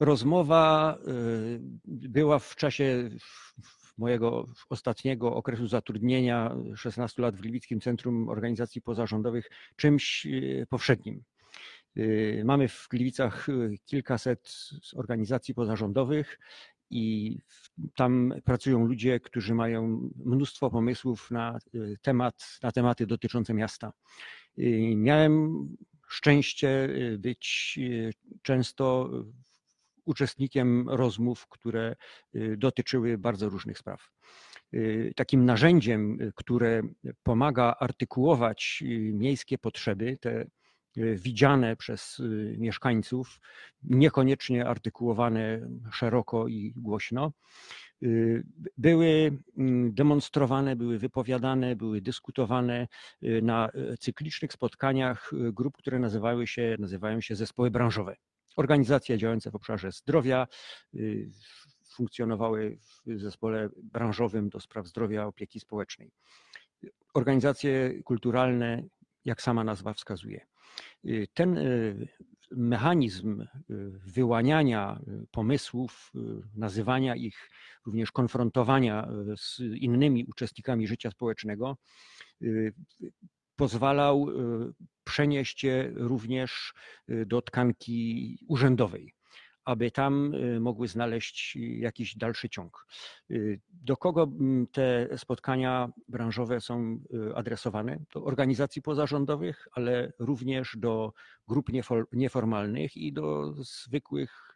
Rozmowa 0.00 0.96
y, 1.08 1.60
była 1.84 2.38
w 2.38 2.56
czasie 2.56 3.10
mojego 4.02 4.48
ostatniego 4.70 5.34
okresu 5.34 5.66
zatrudnienia 5.66 6.56
16 6.76 7.22
lat 7.22 7.36
w 7.36 7.40
Gliwickim 7.40 7.80
Centrum 7.80 8.28
Organizacji 8.28 8.82
Pozarządowych 8.82 9.50
czymś 9.76 10.26
y, 10.26 10.66
powszednim. 10.70 11.22
Y, 11.96 12.42
Mamy 12.44 12.68
w 12.68 12.88
Gliwicach 12.90 13.48
y, 13.48 13.78
kilkaset 13.86 14.54
organizacji 14.96 15.54
pozarządowych 15.54 16.38
i 16.90 17.38
tam 17.96 18.34
pracują 18.44 18.86
ludzie, 18.86 19.20
którzy 19.20 19.54
mają 19.54 20.10
mnóstwo 20.24 20.70
pomysłów 20.70 21.30
na 21.30 21.58
temat, 22.02 22.58
na 22.62 22.72
tematy 22.72 23.06
dotyczące 23.06 23.54
miasta. 23.54 23.92
Miałem 24.96 25.66
szczęście 26.08 26.88
być 27.18 27.78
często 28.42 29.10
uczestnikiem 30.04 30.88
rozmów, 30.88 31.46
które 31.48 31.96
y, 32.34 32.56
dotyczyły 32.56 33.18
bardzo 33.18 33.48
różnych 33.48 33.78
spraw. 33.78 34.10
Y, 34.74 35.12
Takim 35.16 35.44
narzędziem, 35.44 36.20
y, 36.20 36.32
które 36.36 36.82
pomaga 37.22 37.76
artykułować 37.80 38.82
miejskie 39.12 39.58
potrzeby, 39.58 40.18
te 40.20 40.46
widziane 40.96 41.76
przez 41.76 42.22
mieszkańców, 42.58 43.40
niekoniecznie 43.82 44.66
artykułowane 44.66 45.68
szeroko 45.92 46.48
i 46.48 46.72
głośno, 46.76 47.32
były 48.78 49.38
mm, 49.58 49.94
demonstrowane, 49.94 50.76
były 50.76 50.98
wypowiadane, 50.98 51.76
były 51.76 52.00
dyskutowane 52.00 52.88
na 53.42 53.68
y, 53.68 53.96
cyklicznych 53.98 54.52
spotkaniach 54.52 55.30
grup, 55.52 55.76
które 55.76 55.98
nazywały 55.98 56.46
się, 56.46 56.76
nazywają 56.78 57.20
się 57.20 57.36
zespoły 57.36 57.70
branżowe. 57.70 58.16
Organizacje 58.56 59.18
działające 59.18 59.50
w 59.50 59.54
obszarze 59.54 59.92
zdrowia 59.92 60.46
y, 60.94 61.30
funkcjonowały 61.94 62.78
w 63.06 63.20
zespole 63.20 63.68
branżowym 63.82 64.48
do 64.48 64.60
spraw 64.60 64.86
zdrowia 64.86 65.26
opieki 65.26 65.60
społecznej. 65.60 66.12
Organizacje 67.14 68.02
kulturalne, 68.02 68.82
jak 69.24 69.42
sama 69.42 69.64
nazwa 69.64 69.92
wskazuje. 69.94 70.46
Y, 71.04 71.26
Ten 71.34 71.58
y, 71.58 72.08
mechanizm 72.50 73.46
wyłaniania 74.06 75.00
pomysłów, 75.30 76.12
nazywania 76.54 77.16
ich, 77.16 77.50
również 77.86 78.12
konfrontowania 78.12 79.08
z 79.36 79.60
innymi 79.60 80.24
uczestnikami 80.24 80.86
życia 80.86 81.10
społecznego, 81.10 81.76
pozwalał 83.56 84.26
przenieść 85.04 85.64
je 85.64 85.92
również 85.94 86.74
y, 87.10 87.26
do 87.26 87.42
tkanki 87.42 88.38
urzędowej, 88.48 89.14
aby 89.64 89.90
tam 89.90 90.34
y, 90.34 90.60
mogły 90.60 90.88
znaleźć 90.88 91.56
jakiś 91.56 92.16
dalszy 92.16 92.48
ciąg. 92.48 92.86
Y, 93.30 93.60
Do 93.70 93.96
kogo 93.96 94.22
mm, 94.22 94.66
te 94.66 95.08
spotkania 95.18 95.92
branżowe 96.08 96.60
są 96.60 96.98
adresowane? 97.34 98.04
Do 98.14 98.24
organizacji 98.24 98.82
pozarządowych, 98.82 99.68
ale 99.72 100.12
również 100.18 100.76
do 100.78 101.12
grup 101.48 101.70
nieformalnych 102.12 102.96
i 102.96 103.12
do 103.12 103.52
zwykłych 103.52 104.51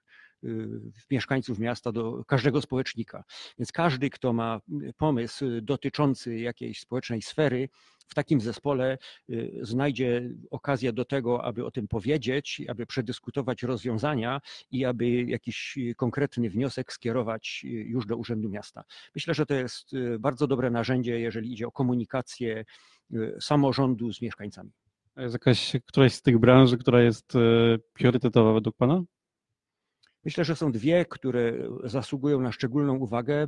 mieszkańców 1.11 1.59
miasta, 1.59 1.93
do 1.93 2.25
każdego 2.25 2.63
społecznika. 2.63 3.25
Więc 3.59 3.73
każdy, 3.73 4.11
kto 4.11 4.33
ma 4.33 4.61
y, 4.83 4.93
pomysł 4.97 5.45
dotyczący 5.63 6.39
jakiejś 6.39 6.81
społecznej 6.81 7.23
sfery, 7.23 7.69
w 8.09 8.15
takim 8.15 8.41
zespole 8.41 8.99
y, 9.31 9.59
znajdzie 9.63 10.31
okazję 10.51 10.93
do 10.93 11.05
tego, 11.05 11.45
aby 11.45 11.65
o 11.65 11.71
tym 11.71 11.89
powiedzieć, 11.89 12.63
aby 12.69 12.87
przedyskutować 12.87 13.63
rozwiązania 13.63 14.41
i 14.71 14.85
aby 14.85 15.23
jakiś 15.23 15.79
y, 15.79 15.95
konkretny 15.95 16.51
wniosek 16.51 16.93
skierować 16.93 17.63
y, 17.65 17.69
już 17.69 18.07
do 18.07 18.17
Urzędu 18.17 18.49
Miasta. 18.49 18.85
Myślę, 19.15 19.35
że 19.35 19.47
to 19.47 19.55
jest 19.55 19.93
y, 19.93 20.19
bardzo 20.19 20.47
dobre 20.47 20.71
narzędzie, 20.71 21.21
jeżeli 21.21 21.53
idzie 21.53 21.67
o 21.67 21.73
komunikację 21.73 22.65
y, 23.15 23.37
samorządu 23.41 24.13
z 24.13 24.23
mieszkańcami. 24.23 24.71
A 25.15 25.23
Jest 25.23 25.35
jakaś 25.35 25.73
któraś 25.87 26.15
z 26.15 26.23
tych 26.23 26.39
branży, 26.39 26.79
która 26.79 27.03
jest 27.03 27.33
priorytetowa 27.93 28.53
według 28.53 28.77
Pana? 28.77 29.03
Myślę, 30.27 30.45
że 30.45 30.57
są 30.57 30.73
dwie, 30.73 31.05
które 31.05 31.53
zasługują 31.85 32.41
na 32.41 32.53
szczególną 32.53 32.97
uwagę. 32.97 33.47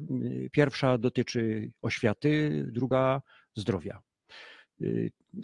Pierwsza 0.53 0.99
dotyczy 0.99 1.71
oświaty, 1.83 2.65
druga 2.73 3.23
zdrowia. 3.55 4.03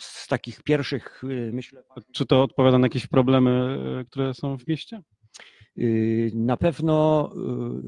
Z 0.00 0.28
takich 0.28 0.62
pierwszych, 0.62 1.22
myślę, 1.52 1.82
Czy 2.12 2.26
to 2.26 2.42
odpowiada 2.42 2.78
na 2.78 2.86
jakieś 2.86 3.06
problemy, 3.06 3.78
które 4.10 4.34
są 4.34 4.58
w 4.58 4.68
mieście? 4.68 5.02
Na 6.34 6.56
pewno 6.56 7.30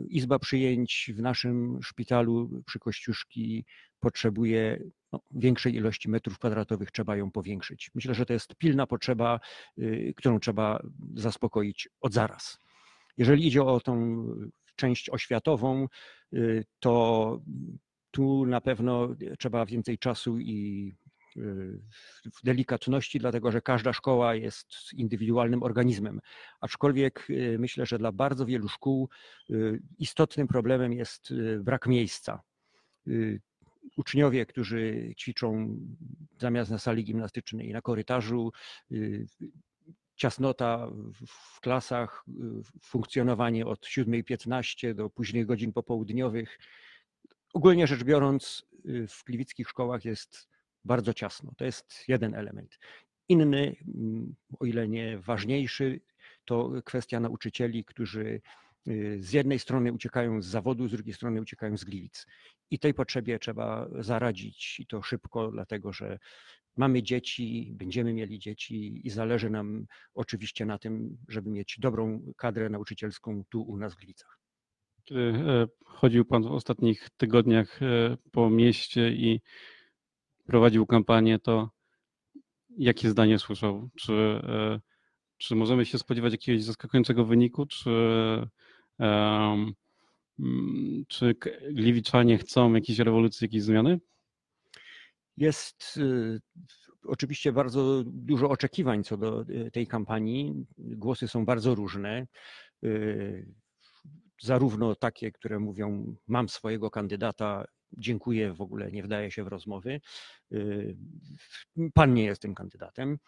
y, 0.04 0.08
Izba 0.08 0.38
Przyjęć 0.38 1.10
w 1.14 1.20
naszym 1.20 1.78
szpitalu 1.82 2.62
przy 2.66 2.78
Kościuszki 2.78 3.64
potrzebuje 4.00 4.82
no, 5.12 5.20
większej 5.30 5.74
ilości 5.74 6.10
metrów 6.10 6.38
kwadratowych, 6.38 6.90
trzeba 6.90 7.16
ją 7.16 7.30
powiększyć. 7.30 7.90
Myślę, 7.94 8.14
że 8.14 8.26
to 8.26 8.32
jest 8.32 8.54
pilna 8.54 8.86
potrzeba, 8.86 9.40
y, 9.78 10.14
którą 10.16 10.40
trzeba 10.40 10.82
zaspokoić 11.14 11.88
od 12.00 12.12
zaraz. 12.12 12.65
Jeżeli 13.16 13.46
idzie 13.46 13.62
o 13.62 13.80
tą 13.80 14.24
część 14.76 15.10
oświatową, 15.10 15.88
y, 16.34 16.64
to 16.80 17.40
tu 18.10 18.46
na 18.46 18.60
pewno 18.60 19.08
trzeba 19.38 19.66
więcej 19.66 19.98
czasu 19.98 20.38
i 20.38 20.92
w 22.24 22.42
delikatności, 22.44 23.18
dlatego 23.18 23.52
że 23.52 23.60
każda 23.60 23.92
szkoła 23.92 24.34
jest 24.34 24.68
indywidualnym 24.92 25.62
organizmem. 25.62 26.20
Aczkolwiek 26.60 27.30
y, 27.30 27.56
myślę, 27.58 27.86
że 27.86 27.98
dla 27.98 28.12
bardzo 28.12 28.46
wielu 28.46 28.68
szkół 28.68 29.08
y, 29.50 29.80
istotnym 29.98 30.48
problemem 30.48 30.92
jest 30.92 31.30
y, 31.30 31.60
brak 31.62 31.86
miejsca. 31.86 32.42
Uczniowie, 33.96 34.46
którzy 34.46 35.12
ćwiczą 35.18 35.76
zamiast 36.38 36.70
na 36.70 36.78
sali 36.78 37.04
gimnastycznej 37.04 37.72
na 37.72 37.80
korytarzu, 37.80 38.52
ciasnota 40.16 40.88
w 41.26 41.60
klasach, 41.60 42.24
funkcjonowanie 42.82 43.66
od 43.66 43.80
7.15 43.80 44.94
do 44.94 45.10
późnych 45.10 45.46
godzin 45.46 45.72
popołudniowych. 45.72 46.58
Ogólnie 47.54 47.86
rzecz 47.86 48.04
biorąc, 48.04 48.66
w 48.84 49.24
gliwickich 49.24 49.68
szkołach 49.68 50.04
jest 50.04 50.48
bardzo 50.84 51.14
ciasno. 51.14 51.52
To 51.56 51.64
jest 51.64 52.08
jeden 52.08 52.34
element. 52.34 52.78
Inny, 53.28 53.76
mm, 53.94 54.34
o 54.60 54.64
ile 54.64 54.88
nie 54.88 55.18
ważniejszy, 55.18 56.00
to 56.44 56.70
kwestia 56.84 57.20
nauczycieli, 57.20 57.84
którzy 57.84 58.20
y, 58.24 58.40
z 59.18 59.32
jednej 59.32 59.58
strony 59.58 59.92
uciekają 59.92 60.42
z 60.42 60.46
zawodu, 60.46 60.88
z 60.88 60.90
drugiej 60.90 61.14
strony 61.14 61.40
uciekają 61.40 61.76
z 61.76 61.84
Gliwic. 61.84 62.26
I 62.70 62.78
tej 62.78 62.94
potrzebie 62.94 63.38
trzeba 63.38 63.88
zaradzić 63.98 64.80
i 64.80 64.86
to 64.86 65.02
szybko, 65.02 65.50
dlatego 65.50 65.92
że 65.92 66.18
mamy 66.76 67.02
dzieci, 67.02 67.72
będziemy 67.74 68.14
mieli 68.14 68.38
dzieci 68.38 69.06
i 69.06 69.10
zależy 69.10 69.50
nam 69.50 69.86
oczywiście 70.14 70.66
na 70.66 70.78
tym, 70.78 71.16
żeby 71.28 71.50
mieć 71.50 71.76
dobrą 71.78 72.32
kadrę 72.36 72.68
nauczycielską 72.68 73.44
tu 73.48 73.62
u 73.62 73.76
nas 73.76 73.94
w 73.94 73.96
Gliwicach. 73.96 74.38
Kiedy 75.04 75.20
e, 75.20 75.66
chodził 75.84 76.24
Pan 76.24 76.42
w 76.42 76.52
ostatnich 76.52 77.08
tygodniach 77.16 77.82
e, 77.82 78.16
po 78.32 78.50
mieście 78.50 79.10
i 79.10 79.40
prowadził 80.46 80.86
kampanię, 80.86 81.38
to 81.38 81.70
jakie 82.78 83.10
zdanie 83.10 83.38
słyszał? 83.38 83.88
Czy, 83.98 84.12
e, 84.12 84.80
czy 85.38 85.54
możemy 85.54 85.84
się 85.84 85.98
spodziewać 85.98 86.32
jakiegoś 86.32 86.62
zaskakującego 86.62 87.24
wyniku? 87.24 87.66
Czy, 87.66 87.90
czy 91.08 91.34
Gliwiczanie 91.70 92.38
chcą 92.38 92.74
jakiejś 92.74 92.98
rewolucji, 92.98 93.44
jakiejś 93.44 93.62
zmiany? 93.62 94.00
Jest 95.36 95.96
y, 95.96 96.40
oczywiście 97.04 97.52
bardzo 97.52 98.04
dużo 98.06 98.50
oczekiwań 98.50 99.04
co 99.04 99.16
do 99.16 99.42
y, 99.42 99.70
tej 99.70 99.86
kampanii. 99.86 100.66
Głosy 100.78 101.28
są 101.28 101.44
bardzo 101.44 101.74
różne. 101.74 102.26
Y, 102.84 103.54
zarówno 104.42 104.94
takie, 104.94 105.32
które 105.32 105.58
mówią, 105.58 106.16
mam 106.26 106.48
swojego 106.48 106.90
kandydata, 106.90 107.64
dziękuję, 107.92 108.54
w 108.54 108.60
ogóle 108.60 108.92
nie 108.92 109.02
wdaje 109.02 109.30
się 109.30 109.44
w 109.44 109.48
rozmowy. 109.48 110.00
Pan 111.94 112.14
nie 112.14 112.24
jest 112.24 112.42
tym 112.42 112.54
kandydatem. 112.54 113.18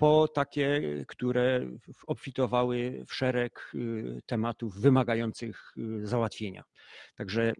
Y, 0.00 0.06
po 0.06 0.28
takie, 0.28 0.82
które 1.08 1.66
obfitowały 2.06 3.04
w 3.06 3.14
szereg 3.14 3.72
y, 3.74 4.22
tematów 4.26 4.80
wymagających 4.80 5.74
załatwienia. 6.02 6.64
Także 7.16 7.52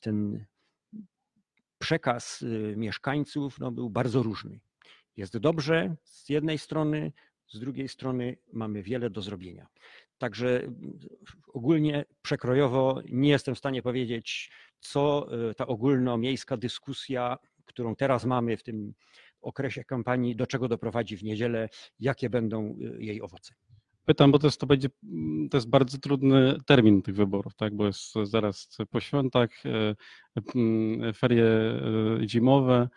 ten 0.00 0.44
przekaz 1.78 2.44
mieszkańców 2.76 3.58
no, 3.58 3.72
był 3.72 3.90
bardzo 3.90 4.22
różny. 4.22 4.60
Jest 5.16 5.38
dobrze 5.38 5.96
z 6.04 6.28
jednej 6.28 6.58
strony, 6.58 7.12
z 7.48 7.60
drugiej 7.60 7.88
strony 7.88 8.36
mamy 8.52 8.82
wiele 8.82 9.10
do 9.10 9.22
zrobienia. 9.22 9.66
Także 10.18 10.62
ogólnie 11.48 12.04
przekrojowo 12.22 13.00
nie 13.08 13.30
jestem 13.30 13.54
w 13.54 13.58
stanie 13.58 13.82
powiedzieć, 13.82 14.50
co 14.80 15.28
y, 15.50 15.54
ta 15.54 15.66
ogólnomiejska 15.66 16.56
dyskusja, 16.56 17.38
którą 17.64 17.96
teraz 17.96 18.24
mamy 18.24 18.56
w 18.56 18.62
tym 18.62 18.94
okresie 19.46 19.84
kampanii, 19.84 20.36
do 20.36 20.46
czego 20.46 20.68
doprowadzi 20.68 21.16
w 21.16 21.22
niedzielę, 21.22 21.68
jakie 22.00 22.30
będą 22.30 22.76
y, 22.80 23.04
jej 23.04 23.22
owoce. 23.22 23.54
Pytam, 24.04 24.32
bo 24.32 24.38
to 24.38 24.46
jest, 24.46 24.60
to 24.60 24.66
będzie, 24.66 24.88
to 25.50 25.56
jest 25.56 25.68
bardzo 25.68 25.98
trudny 25.98 26.58
termin 26.66 27.02
tych 27.02 27.14
wyborów, 27.14 27.54
tak? 27.54 27.74
bo 27.74 27.86
jest 27.86 28.14
zaraz 28.22 28.76
po 28.90 29.00
świętach, 29.00 29.50
y, 29.66 31.12
ferie 31.12 31.46
zimowe. 32.26 32.88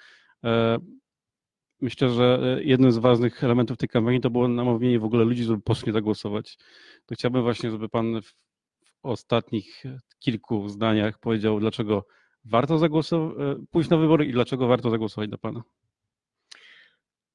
Myślę, 1.81 2.09
że 2.09 2.59
jednym 2.63 2.91
z 2.91 2.97
ważnych 2.97 3.43
elementów 3.43 3.77
tej 3.77 3.89
kampanii 3.89 4.21
to 4.21 4.29
było 4.29 4.47
namówienie 4.47 4.99
w 4.99 5.03
ogóle 5.03 5.23
ludzi, 5.23 5.43
żeby 5.43 5.61
poszli 5.61 5.93
zagłosować. 5.93 6.57
To 7.05 7.15
chciałbym 7.15 7.41
właśnie, 7.41 7.71
żeby 7.71 7.89
Pan 7.89 8.21
w 8.21 8.33
ostatnich 9.03 9.83
kilku 10.19 10.69
zdaniach 10.69 11.19
powiedział, 11.19 11.59
dlaczego 11.59 12.05
warto 12.45 12.77
zagłosować, 12.77 13.37
pójść 13.71 13.89
na 13.89 13.97
wybory 13.97 14.25
i 14.25 14.31
dlaczego 14.31 14.67
warto 14.67 14.89
zagłosować 14.89 15.29
na 15.29 15.37
Pana. 15.37 15.63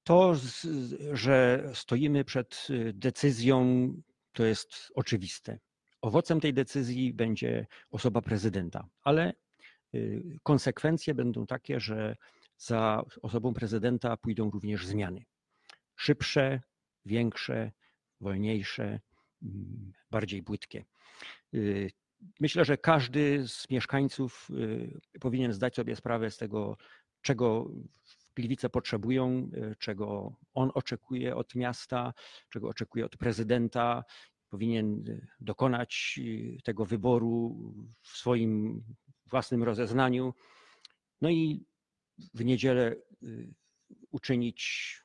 To, 0.05 0.35
że 1.13 1.69
stoimy 1.75 2.25
przed 2.25 2.69
decyzją, 2.93 3.89
to 4.33 4.45
jest 4.45 4.93
oczywiste. 4.95 5.59
Owocem 6.01 6.41
tej 6.41 6.55
decyzji 6.55 7.15
będzie 7.15 7.67
osoba 7.91 8.23
prezydenta, 8.23 8.89
ale 9.03 9.33
y, 9.95 10.39
konsekwencje 10.43 11.15
będą 11.15 11.47
takie, 11.47 11.81
że 11.81 12.17
za 12.59 13.03
osobą 13.23 13.55
prezydenta 13.55 14.17
pójdą 14.17 14.51
również 14.51 14.87
zmiany. 14.87 15.25
Szybsze, 15.97 16.61
większe, 17.05 17.73
wolniejsze, 18.21 19.01
mm, 19.43 19.93
bardziej 20.11 20.43
płytkie. 20.43 20.85
Y, 21.55 21.91
myślę, 22.41 22.65
że 22.65 22.79
każdy 22.79 23.49
z 23.49 23.71
mieszkańców 23.71 24.49
y, 24.51 25.01
powinien 25.21 25.53
zdać 25.53 25.75
sobie 25.75 25.97
sprawę 25.97 26.31
z 26.31 26.37
tego, 26.37 26.77
czego 27.23 27.71
Gliwice 28.37 28.69
potrzebują, 28.69 29.51
y, 29.55 29.77
czego 29.79 30.37
on 30.55 30.71
oczekuje 30.75 31.37
od 31.37 31.55
miasta, 31.55 32.13
czego 32.51 32.69
oczekuje 32.69 33.05
od 33.05 33.17
prezydenta. 33.17 34.05
Powinien 34.49 35.05
dokonać 35.41 36.21
tego 36.65 36.85
wyboru 36.85 37.57
w 38.03 38.09
swoim 38.09 38.83
własnym 39.27 39.63
rozeznaniu. 39.63 40.35
No 41.21 41.31
i 41.31 41.65
w 42.35 42.45
niedzielę 42.45 42.97
uczynić 44.11 45.05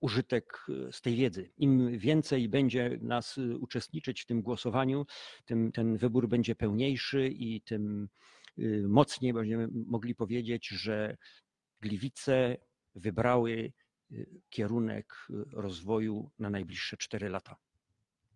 użytek 0.00 0.66
z 0.90 1.00
tej 1.00 1.16
wiedzy. 1.16 1.50
Im 1.58 1.98
więcej 1.98 2.48
będzie 2.48 2.98
nas 3.02 3.38
uczestniczyć 3.38 4.22
w 4.22 4.26
tym 4.26 4.42
głosowaniu, 4.42 5.06
tym 5.44 5.72
ten 5.72 5.96
wybór 5.96 6.28
będzie 6.28 6.54
pełniejszy 6.54 7.28
i 7.28 7.60
tym 7.60 8.08
mocniej 8.88 9.32
będziemy 9.32 9.68
mogli 9.86 10.14
powiedzieć, 10.14 10.68
że 10.68 11.16
Gliwice 11.82 12.56
wybrały 12.94 13.72
kierunek 14.50 15.26
rozwoju 15.52 16.30
na 16.38 16.50
najbliższe 16.50 16.96
4 16.96 17.28
lata. 17.28 17.56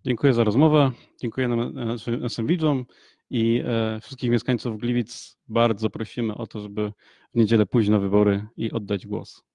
Dziękuję 0.05 0.33
za 0.33 0.45
rozmowę. 0.45 0.93
Dziękuję 1.21 1.49
naszym, 1.49 2.21
naszym 2.21 2.47
widzom 2.47 2.85
i 3.31 3.63
e, 3.65 4.01
wszystkich 4.01 4.31
mieszkańców 4.31 4.79
Gliwic 4.79 5.37
bardzo 5.49 5.91
prosimy 5.91 6.35
o 6.35 6.47
to, 6.47 6.61
żeby 6.61 6.93
w 7.35 7.39
niedzielę 7.39 7.67
na 7.89 7.99
wybory 7.99 8.47
i 8.57 8.73
oddać 8.73 9.07
głos. 9.07 9.46